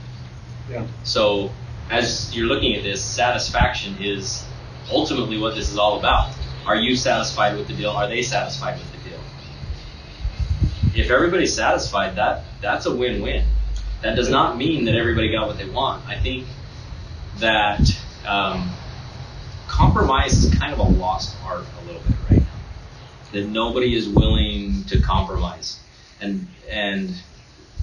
Yeah. 0.69 0.85
So 1.03 1.51
as 1.89 2.35
you're 2.35 2.47
looking 2.47 2.75
at 2.75 2.83
this, 2.83 3.03
satisfaction 3.03 3.97
is 3.99 4.45
ultimately 4.89 5.37
what 5.37 5.55
this 5.55 5.69
is 5.69 5.77
all 5.77 5.99
about. 5.99 6.33
Are 6.65 6.75
you 6.75 6.95
satisfied 6.95 7.57
with 7.57 7.67
the 7.67 7.73
deal? 7.73 7.89
Are 7.89 8.07
they 8.07 8.21
satisfied 8.21 8.77
with 8.77 8.91
the 8.91 9.09
deal? 9.09 9.19
If 10.95 11.09
everybody's 11.11 11.53
satisfied, 11.53 12.15
that 12.15 12.45
that's 12.61 12.85
a 12.85 12.95
win-win. 12.95 13.45
That 14.01 14.15
does 14.15 14.29
not 14.29 14.57
mean 14.57 14.85
that 14.85 14.95
everybody 14.95 15.31
got 15.31 15.47
what 15.47 15.57
they 15.57 15.69
want. 15.69 16.07
I 16.07 16.17
think 16.17 16.47
that 17.37 17.81
um, 18.25 18.71
compromise 19.81 20.43
is 20.43 20.53
kind 20.59 20.71
of 20.71 20.79
a 20.79 20.83
lost 20.83 21.35
art 21.43 21.65
a 21.81 21.85
little 21.87 22.01
bit 22.03 22.15
right 22.29 22.39
now. 22.39 23.31
That 23.31 23.47
nobody 23.47 23.95
is 23.95 24.07
willing 24.07 24.83
to 24.85 25.01
compromise, 25.01 25.79
and 26.19 26.47
and 26.69 27.15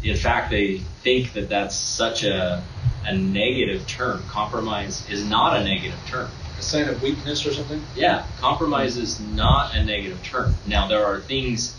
in 0.05 0.17
fact 0.17 0.51
they 0.51 0.79
think 1.03 1.33
that 1.33 1.49
that's 1.49 1.75
such 1.75 2.23
a 2.23 2.63
a 3.05 3.17
negative 3.17 3.85
term. 3.89 4.23
Compromise 4.29 5.11
is 5.11 5.29
not 5.29 5.57
a 5.57 5.65
negative 5.65 5.99
term. 6.07 6.31
A 6.59 6.63
sign 6.63 6.89
of 6.89 7.03
weakness 7.03 7.45
or 7.47 7.53
something? 7.53 7.83
Yeah, 7.97 8.27
compromise 8.39 8.97
is 8.97 9.19
not 9.21 9.75
a 9.75 9.83
negative 9.83 10.23
term. 10.23 10.55
Now, 10.67 10.89
there 10.89 11.05
are 11.07 11.21
things 11.21 11.77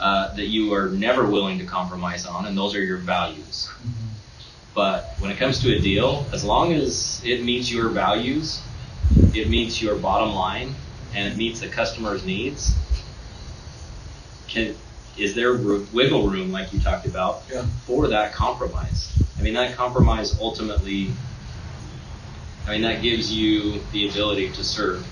uh, 0.00 0.34
that 0.34 0.46
you 0.46 0.74
are 0.74 0.88
never 0.88 1.24
willing 1.26 1.58
to 1.58 1.64
compromise 1.64 2.26
on, 2.26 2.46
and 2.46 2.56
those 2.56 2.74
are 2.74 2.82
your 2.82 2.98
values. 2.98 3.70
But 4.74 5.14
when 5.20 5.30
it 5.30 5.36
comes 5.36 5.60
to 5.60 5.76
a 5.76 5.78
deal, 5.78 6.26
as 6.32 6.42
long 6.42 6.72
as 6.72 7.22
it 7.24 7.44
meets 7.44 7.70
your 7.70 7.88
values, 7.90 8.60
it 9.32 9.48
meets 9.48 9.80
your 9.82 9.96
bottom 9.96 10.34
line, 10.34 10.74
and 11.14 11.32
it 11.32 11.36
meets 11.36 11.60
the 11.60 11.68
customer's 11.68 12.24
needs, 12.24 12.74
can 14.48 14.74
is 15.16 15.34
there 15.34 15.54
wiggle 15.54 16.28
room, 16.28 16.50
like 16.50 16.72
you 16.72 16.80
talked 16.80 17.06
about, 17.06 17.44
Yeah. 17.50 17.64
for 17.86 18.08
that 18.08 18.32
compromise? 18.32 19.12
I 19.38 19.42
mean, 19.42 19.54
that 19.54 19.76
compromise 19.76 20.36
ultimately, 20.40 21.12
I 22.66 22.72
mean, 22.72 22.82
that 22.82 23.02
gives 23.02 23.32
you 23.32 23.80
the 23.92 24.08
ability 24.08 24.50
to 24.50 24.64
serve 24.64 25.06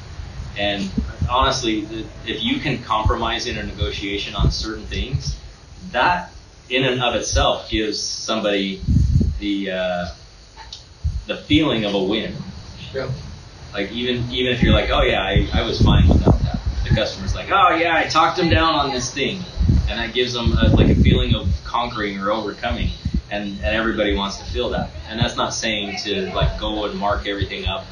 And 0.58 0.90
honestly, 1.30 1.86
if 2.26 2.42
you 2.42 2.60
can 2.60 2.82
compromise 2.82 3.46
in 3.46 3.56
a 3.56 3.62
negotiation 3.62 4.34
on 4.34 4.50
certain 4.50 4.84
things, 4.84 5.34
that 5.92 6.30
in 6.68 6.84
and 6.84 7.02
of 7.02 7.14
itself 7.14 7.70
gives 7.70 7.98
somebody 7.98 8.82
the 9.40 9.70
uh, 9.70 10.08
the 11.26 11.36
feeling 11.36 11.84
of 11.84 11.94
a 11.94 12.02
win. 12.02 12.36
Yeah. 12.92 13.08
Like 13.72 13.90
even 13.92 14.30
even 14.30 14.52
if 14.52 14.62
you're 14.62 14.74
like, 14.74 14.90
oh 14.90 15.02
yeah, 15.02 15.22
I, 15.22 15.48
I 15.52 15.62
was 15.62 15.80
fine 15.82 16.08
without 16.08 16.38
that. 16.40 16.60
The 16.84 16.90
customer's 16.90 17.34
like, 17.34 17.50
oh 17.50 17.74
yeah, 17.74 17.96
I 17.96 18.04
talked 18.04 18.36
them 18.36 18.50
down 18.50 18.74
on 18.74 18.90
this 18.90 19.12
thing, 19.12 19.40
and 19.88 19.98
that 19.98 20.12
gives 20.12 20.34
them 20.34 20.52
a, 20.52 20.68
like 20.68 20.90
a 20.90 20.94
feeling 20.94 21.34
of 21.34 21.48
conquering 21.64 22.18
or 22.18 22.30
overcoming, 22.30 22.90
and 23.30 23.52
and 23.52 23.64
everybody 23.64 24.14
wants 24.14 24.38
to 24.38 24.44
feel 24.44 24.70
that. 24.70 24.90
And 25.08 25.18
that's 25.18 25.36
not 25.36 25.54
saying 25.54 25.96
to 26.04 26.34
like 26.34 26.60
go 26.60 26.84
and 26.84 26.98
mark 26.98 27.26
everything 27.26 27.66
up 27.66 27.86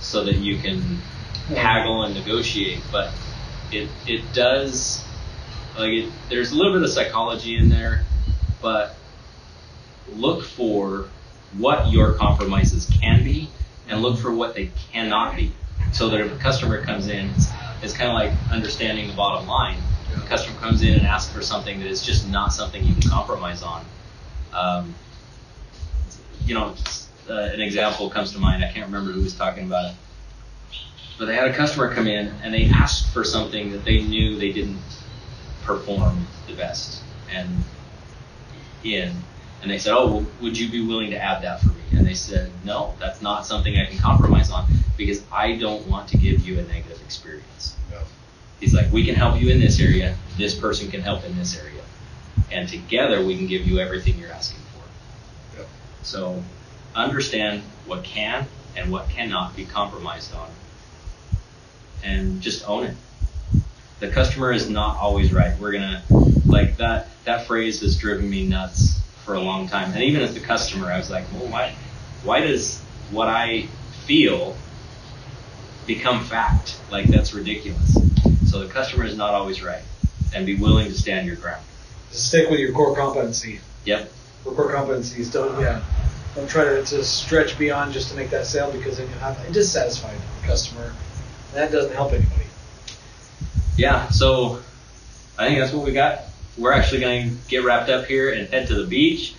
so 0.00 0.24
that 0.24 0.36
you 0.36 0.58
can 0.58 1.00
haggle 1.48 2.04
and 2.04 2.14
negotiate, 2.14 2.82
but 2.92 3.12
it 3.72 3.88
it 4.06 4.32
does 4.32 5.04
like 5.76 5.90
it, 5.90 6.12
there's 6.28 6.52
a 6.52 6.54
little 6.54 6.72
bit 6.72 6.82
of 6.82 6.90
psychology 6.90 7.56
in 7.56 7.68
there, 7.68 8.04
but 8.62 8.94
look 10.14 10.44
for 10.44 11.08
what 11.58 11.90
your 11.90 12.12
compromises 12.12 12.86
can 13.00 13.24
be 13.24 13.50
and 13.88 14.02
look 14.02 14.18
for 14.18 14.34
what 14.34 14.54
they 14.54 14.70
cannot 14.92 15.36
be. 15.36 15.52
So 15.92 16.08
that 16.08 16.20
if 16.20 16.32
a 16.32 16.36
customer 16.36 16.82
comes 16.84 17.08
in, 17.08 17.30
it's, 17.30 17.48
it's 17.82 17.92
kind 17.92 18.10
of 18.10 18.14
like 18.14 18.32
understanding 18.50 19.08
the 19.08 19.14
bottom 19.14 19.46
line. 19.46 19.78
If 20.12 20.24
a 20.24 20.26
customer 20.26 20.58
comes 20.58 20.82
in 20.82 20.94
and 20.94 21.06
asks 21.06 21.32
for 21.32 21.42
something 21.42 21.78
that 21.80 21.86
is 21.86 22.04
just 22.04 22.28
not 22.28 22.52
something 22.52 22.84
you 22.84 22.94
can 22.94 23.08
compromise 23.08 23.62
on. 23.62 23.84
Um, 24.52 24.94
you 26.44 26.54
know, 26.54 26.74
uh, 27.28 27.34
an 27.34 27.60
example 27.60 28.08
comes 28.10 28.32
to 28.32 28.38
mind. 28.38 28.64
I 28.64 28.70
can't 28.70 28.86
remember 28.86 29.12
who 29.12 29.22
was 29.22 29.34
talking 29.34 29.66
about 29.66 29.92
it. 29.92 29.96
But 31.18 31.26
they 31.26 31.34
had 31.34 31.48
a 31.48 31.54
customer 31.54 31.92
come 31.94 32.06
in 32.06 32.28
and 32.42 32.52
they 32.52 32.66
asked 32.66 33.12
for 33.12 33.24
something 33.24 33.72
that 33.72 33.84
they 33.84 34.02
knew 34.02 34.38
they 34.38 34.52
didn't 34.52 34.78
perform 35.62 36.26
the 36.46 36.54
best 36.54 37.02
and 37.30 37.64
in. 38.84 39.12
And 39.62 39.70
they 39.70 39.78
said, 39.78 39.94
"Oh, 39.94 40.06
well, 40.06 40.26
would 40.40 40.58
you 40.58 40.70
be 40.70 40.84
willing 40.84 41.10
to 41.10 41.16
add 41.16 41.42
that 41.42 41.60
for 41.60 41.68
me?" 41.68 41.82
And 41.92 42.06
they 42.06 42.14
said, 42.14 42.52
"No, 42.64 42.94
that's 43.00 43.22
not 43.22 43.46
something 43.46 43.76
I 43.76 43.86
can 43.86 43.98
compromise 43.98 44.50
on 44.50 44.66
because 44.96 45.22
I 45.32 45.56
don't 45.56 45.86
want 45.86 46.08
to 46.08 46.18
give 46.18 46.46
you 46.46 46.58
a 46.58 46.62
negative 46.62 47.00
experience." 47.02 47.74
He's 48.60 48.74
like, 48.74 48.90
"We 48.92 49.04
can 49.04 49.14
help 49.14 49.40
you 49.40 49.50
in 49.50 49.60
this 49.60 49.80
area. 49.80 50.16
This 50.36 50.54
person 50.54 50.90
can 50.90 51.02
help 51.02 51.24
in 51.24 51.36
this 51.36 51.56
area, 51.58 51.82
and 52.50 52.68
together 52.68 53.24
we 53.24 53.36
can 53.36 53.46
give 53.46 53.66
you 53.66 53.78
everything 53.78 54.18
you're 54.18 54.32
asking 54.32 54.60
for." 54.72 55.62
So, 56.02 56.42
understand 56.94 57.62
what 57.86 58.04
can 58.04 58.46
and 58.76 58.92
what 58.92 59.08
cannot 59.10 59.56
be 59.56 59.64
compromised 59.64 60.34
on, 60.34 60.48
and 62.04 62.40
just 62.40 62.68
own 62.68 62.84
it. 62.84 62.96
The 64.00 64.08
customer 64.08 64.52
is 64.52 64.68
not 64.68 64.98
always 64.98 65.32
right. 65.32 65.58
We're 65.58 65.72
gonna 65.72 66.02
like 66.48 66.76
that. 66.76 67.08
That 67.24 67.46
phrase 67.46 67.80
has 67.80 67.96
driven 67.96 68.28
me 68.30 68.46
nuts 68.46 69.00
for 69.26 69.34
a 69.34 69.40
long 69.40 69.68
time. 69.68 69.92
And 69.92 70.04
even 70.04 70.22
as 70.22 70.32
the 70.32 70.40
customer, 70.40 70.86
I 70.86 70.96
was 70.96 71.10
like, 71.10 71.24
well, 71.32 71.50
why, 71.50 71.74
why 72.22 72.40
does 72.40 72.80
what 73.10 73.28
I 73.28 73.66
feel 74.06 74.56
become 75.84 76.24
fact? 76.24 76.78
Like 76.90 77.06
that's 77.08 77.34
ridiculous. 77.34 77.98
So 78.48 78.60
the 78.60 78.72
customer 78.72 79.04
is 79.04 79.16
not 79.16 79.34
always 79.34 79.62
right, 79.62 79.82
and 80.32 80.46
be 80.46 80.54
willing 80.54 80.86
to 80.86 80.94
stand 80.94 81.26
your 81.26 81.36
ground. 81.36 81.62
Just 82.12 82.28
stick 82.28 82.48
with 82.48 82.60
your 82.60 82.72
core 82.72 82.94
competency. 82.94 83.60
Yep. 83.84 84.12
Your 84.44 84.54
core 84.54 84.72
competencies 84.72 85.32
don't 85.32 85.60
yeah. 85.60 85.82
Don't 86.36 86.48
try 86.48 86.64
to, 86.64 86.84
to 86.84 87.02
stretch 87.02 87.58
beyond 87.58 87.92
just 87.92 88.10
to 88.10 88.16
make 88.16 88.30
that 88.30 88.46
sale 88.46 88.70
because 88.70 88.98
then 88.98 89.08
you 89.08 89.14
have 89.16 89.42
a 89.48 89.52
dissatisfied 89.52 90.16
customer. 90.44 90.92
That 91.52 91.72
doesn't 91.72 91.94
help 91.94 92.12
anybody. 92.12 92.44
Yeah. 93.76 94.08
So 94.10 94.60
I 95.36 95.48
think 95.48 95.58
that's 95.58 95.72
what 95.72 95.84
we 95.84 95.92
got. 95.92 96.20
We're 96.58 96.72
actually 96.72 97.00
going 97.00 97.30
to 97.30 97.36
get 97.48 97.64
wrapped 97.64 97.90
up 97.90 98.06
here 98.06 98.32
and 98.32 98.48
head 98.48 98.68
to 98.68 98.74
the 98.74 98.86
beach. 98.86 99.34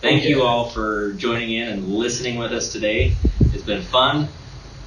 Thank 0.00 0.24
you 0.24 0.42
all 0.42 0.70
for 0.70 1.12
joining 1.14 1.52
in 1.52 1.68
and 1.68 1.88
listening 1.88 2.38
with 2.38 2.52
us 2.52 2.72
today. 2.72 3.14
It's 3.52 3.62
been 3.64 3.82
fun, 3.82 4.28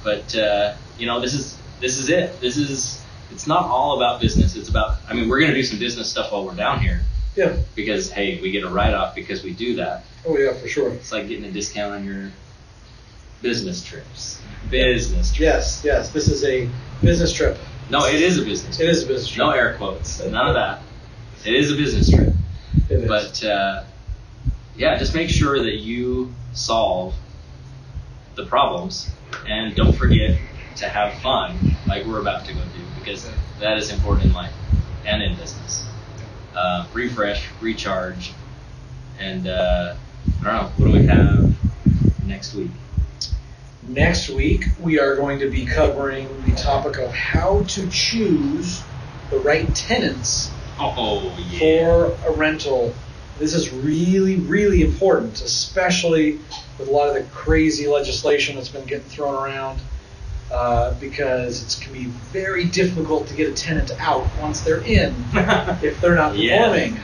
but 0.02 0.34
uh, 0.34 0.74
you 0.98 1.06
know 1.06 1.20
this 1.20 1.34
is 1.34 1.56
this 1.80 1.98
is 1.98 2.08
it. 2.08 2.40
This 2.40 2.56
is 2.56 3.04
it's 3.30 3.46
not 3.46 3.64
all 3.66 3.96
about 3.96 4.20
business. 4.20 4.56
It's 4.56 4.68
about 4.68 4.96
I 5.08 5.14
mean 5.14 5.28
we're 5.28 5.38
going 5.40 5.52
to 5.52 5.56
do 5.56 5.62
some 5.62 5.78
business 5.78 6.10
stuff 6.10 6.32
while 6.32 6.44
we're 6.44 6.54
down 6.56 6.80
here 6.80 7.02
Yeah. 7.36 7.54
because 7.76 8.10
hey 8.10 8.40
we 8.40 8.50
get 8.50 8.64
a 8.64 8.68
write 8.68 8.94
off 8.94 9.14
because 9.14 9.44
we 9.44 9.52
do 9.52 9.76
that. 9.76 10.04
Oh 10.26 10.36
yeah, 10.36 10.52
for 10.54 10.66
sure. 10.66 10.88
It's 10.94 11.12
like 11.12 11.28
getting 11.28 11.44
a 11.44 11.52
discount 11.52 11.92
on 11.94 12.04
your 12.04 12.32
business 13.42 13.84
trips. 13.84 14.40
Business 14.70 15.28
trips. 15.32 15.38
Yes, 15.40 15.82
yes. 15.84 16.10
This 16.10 16.28
is 16.28 16.42
a 16.44 16.68
business 17.02 17.32
trip. 17.32 17.56
No, 17.90 18.06
it 18.06 18.20
is 18.20 18.38
a 18.38 18.42
business. 18.44 18.80
It 18.80 18.84
Trip. 18.84 18.90
is 18.90 19.02
a 19.04 19.06
business 19.06 19.28
trip. 19.28 19.46
No 19.46 19.52
air 19.52 19.74
quotes. 19.76 20.24
None 20.24 20.46
of 20.48 20.54
that. 20.54 20.80
It 21.44 21.54
is 21.54 21.70
a 21.70 21.76
business 21.76 22.10
trip. 22.10 22.32
It. 22.88 23.06
But 23.06 23.44
uh, 23.44 23.84
yeah, 24.76 24.98
just 24.98 25.14
make 25.14 25.28
sure 25.28 25.62
that 25.62 25.76
you 25.76 26.32
solve 26.54 27.14
the 28.34 28.46
problems 28.46 29.10
and 29.46 29.74
don't 29.74 29.92
forget 29.92 30.38
to 30.76 30.88
have 30.88 31.14
fun 31.20 31.76
like 31.86 32.04
we're 32.06 32.20
about 32.20 32.46
to 32.46 32.52
go 32.52 32.60
do 32.60 32.80
because 32.98 33.30
that 33.60 33.76
is 33.76 33.92
important 33.92 34.26
in 34.26 34.32
life 34.32 34.52
and 35.04 35.22
in 35.22 35.36
business. 35.36 35.84
Uh, 36.54 36.86
refresh, 36.92 37.46
recharge, 37.60 38.32
and 39.18 39.46
uh, 39.46 39.96
I 40.40 40.44
don't 40.44 40.54
know, 40.54 40.72
what 40.76 40.92
do 40.92 40.98
we 40.98 41.06
have 41.06 42.24
next 42.26 42.54
week? 42.54 42.70
Next 43.86 44.30
week, 44.30 44.64
we 44.80 44.98
are 44.98 45.14
going 45.16 45.40
to 45.40 45.50
be 45.50 45.66
covering 45.66 46.28
the 46.44 46.54
topic 46.54 46.98
of 46.98 47.12
how 47.12 47.64
to 47.64 47.88
choose 47.90 48.82
the 49.30 49.38
right 49.40 49.72
tenants 49.74 50.53
Oh, 50.78 51.36
yeah. 51.38 51.58
for 51.58 52.14
a 52.26 52.32
rental. 52.32 52.94
This 53.38 53.54
is 53.54 53.72
really, 53.72 54.36
really 54.36 54.82
important, 54.82 55.40
especially 55.40 56.38
with 56.78 56.88
a 56.88 56.90
lot 56.90 57.08
of 57.08 57.14
the 57.14 57.22
crazy 57.30 57.86
legislation 57.88 58.56
that's 58.56 58.68
been 58.68 58.86
getting 58.86 59.08
thrown 59.08 59.34
around, 59.34 59.80
uh, 60.52 60.94
because 60.94 61.62
it 61.62 61.84
can 61.84 61.92
be 61.92 62.04
very 62.04 62.64
difficult 62.66 63.26
to 63.28 63.34
get 63.34 63.48
a 63.48 63.52
tenant 63.52 63.90
out 63.98 64.28
once 64.40 64.60
they're 64.60 64.82
in 64.82 65.14
if 65.82 66.00
they're 66.00 66.14
not 66.14 66.36
Yeah. 66.36 66.68
performing. 66.68 67.00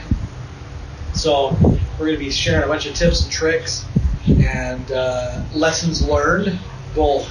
So 1.13 1.57
we're 1.99 2.07
going 2.07 2.13
to 2.19 2.25
be 2.25 2.31
sharing 2.31 2.65
a 2.65 2.69
bunch 2.69 2.87
of 2.87 2.95
tips 2.95 3.25
and 3.25 3.33
tricks 3.33 3.85
and 4.29 4.91
uh, 4.93 5.43
lessons 5.53 6.07
learned, 6.07 6.59
both 6.95 7.29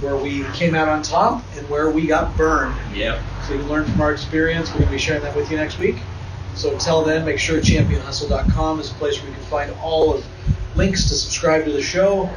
where 0.00 0.16
we 0.16 0.44
came 0.52 0.74
out 0.74 0.88
on 0.88 1.02
top 1.02 1.44
and 1.56 1.68
where 1.68 1.90
we 1.90 2.06
got 2.06 2.36
burned. 2.36 2.74
Yep. 2.94 3.20
So 3.46 3.54
you 3.54 3.60
can 3.60 3.68
learn 3.68 3.84
from 3.84 4.00
our 4.00 4.12
experience. 4.12 4.68
We're 4.68 4.78
going 4.78 4.86
to 4.86 4.92
be 4.92 4.98
sharing 4.98 5.22
that 5.22 5.36
with 5.36 5.50
you 5.50 5.56
next 5.56 5.78
week. 5.78 5.96
So 6.54 6.72
until 6.72 7.04
then, 7.04 7.24
make 7.24 7.38
sure 7.38 7.60
championhustle.com 7.60 8.80
is 8.80 8.90
a 8.90 8.94
place 8.94 9.20
where 9.20 9.28
you 9.28 9.34
can 9.34 9.44
find 9.44 9.72
all 9.82 10.14
of 10.14 10.24
links 10.74 11.08
to 11.08 11.14
subscribe 11.14 11.64
to 11.64 11.72
the 11.72 11.82
show. 11.82 12.30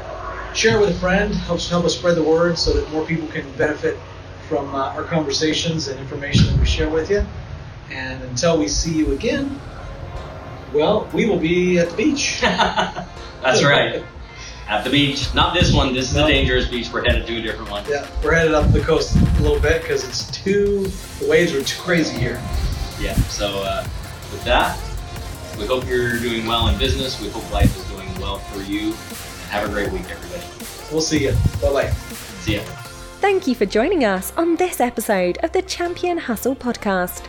Share 0.54 0.78
it 0.78 0.82
with 0.82 0.96
a 0.96 1.00
friend. 1.00 1.34
Helps 1.34 1.70
help 1.70 1.86
us 1.86 1.98
spread 1.98 2.16
the 2.16 2.24
word 2.24 2.58
so 2.58 2.74
that 2.74 2.90
more 2.92 3.06
people 3.06 3.28
can 3.28 3.50
benefit 3.54 3.98
from 4.48 4.74
uh, 4.76 4.90
our 4.90 5.04
conversations 5.04 5.88
and 5.88 6.00
information 6.00 6.48
that 6.48 6.60
we 6.60 6.66
share 6.66 6.90
with 6.90 7.10
you. 7.10 7.26
And 7.90 8.22
until 8.24 8.58
we 8.58 8.68
see 8.68 8.94
you 8.94 9.14
again, 9.14 9.60
well, 10.74 11.10
we 11.14 11.26
will 11.26 11.40
be 11.40 11.80
at 11.80 11.90
the 11.90 11.96
beach. 11.96 12.40
That's 12.42 13.64
right. 13.64 14.04
At 14.68 14.84
the 14.84 14.90
beach. 14.90 15.34
Not 15.36 15.54
this 15.54 15.74
one. 15.74 15.94
This 15.94 16.10
is 16.10 16.16
No. 16.16 16.26
a 16.26 16.30
dangerous 16.30 16.68
beach. 16.68 16.90
We're 16.92 17.04
headed 17.04 17.28
to 17.28 17.38
a 17.38 17.42
different 17.42 17.70
one. 17.70 17.84
Yeah, 17.90 18.08
we're 18.24 18.34
headed 18.34 18.54
up 18.54 18.72
the 18.72 18.80
coast 18.82 19.16
a 19.16 19.42
little 19.42 19.60
bit 19.60 19.82
because 19.82 20.04
it's 20.08 20.32
too 20.32 20.88
the 21.20 21.28
waves 21.28 21.54
are 21.54 21.64
too 21.64 21.82
crazy 21.82 22.18
here. 22.18 22.42
Yeah. 23.00 23.14
So 23.30 23.62
uh, 23.64 23.84
with 24.32 24.44
that, 24.46 24.78
we 25.60 25.66
hope 25.66 25.88
you're 25.88 26.18
doing 26.20 26.46
well 26.48 26.68
in 26.70 26.78
business. 26.80 27.22
We 27.22 27.30
hope 27.30 27.50
life 27.52 27.76
is 27.78 27.84
going 27.86 28.10
well 28.20 28.40
for 28.40 28.62
you. 28.64 28.88
And 28.88 29.52
have 29.52 29.70
a 29.70 29.72
great 29.72 29.92
week, 29.92 30.10
everybody. 30.10 30.44
We'll 30.92 31.02
see 31.02 31.26
you. 31.26 31.34
Bye 31.62 31.72
bye. 31.74 31.90
See 32.42 32.56
ya. 32.56 32.62
Thank 33.20 33.48
you 33.48 33.56
for 33.56 33.66
joining 33.66 34.04
us 34.06 34.34
on 34.38 34.56
this 34.56 34.80
episode 34.82 35.38
of 35.44 35.52
the 35.52 35.62
Champion 35.62 36.18
Hustle 36.18 36.56
podcast. 36.56 37.26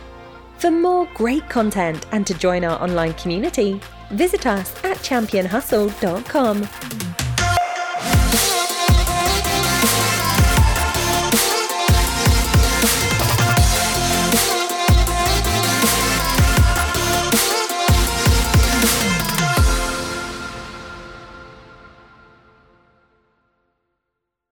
For 0.57 0.71
more 0.71 1.07
great 1.13 1.47
content 1.49 2.05
and 2.11 2.25
to 2.27 2.33
join 2.33 2.63
our 2.63 2.81
online 2.81 3.13
community, 3.13 3.79
visit 4.11 4.45
us 4.47 4.73
at 4.85 4.97
championhustle.com. 4.97 7.24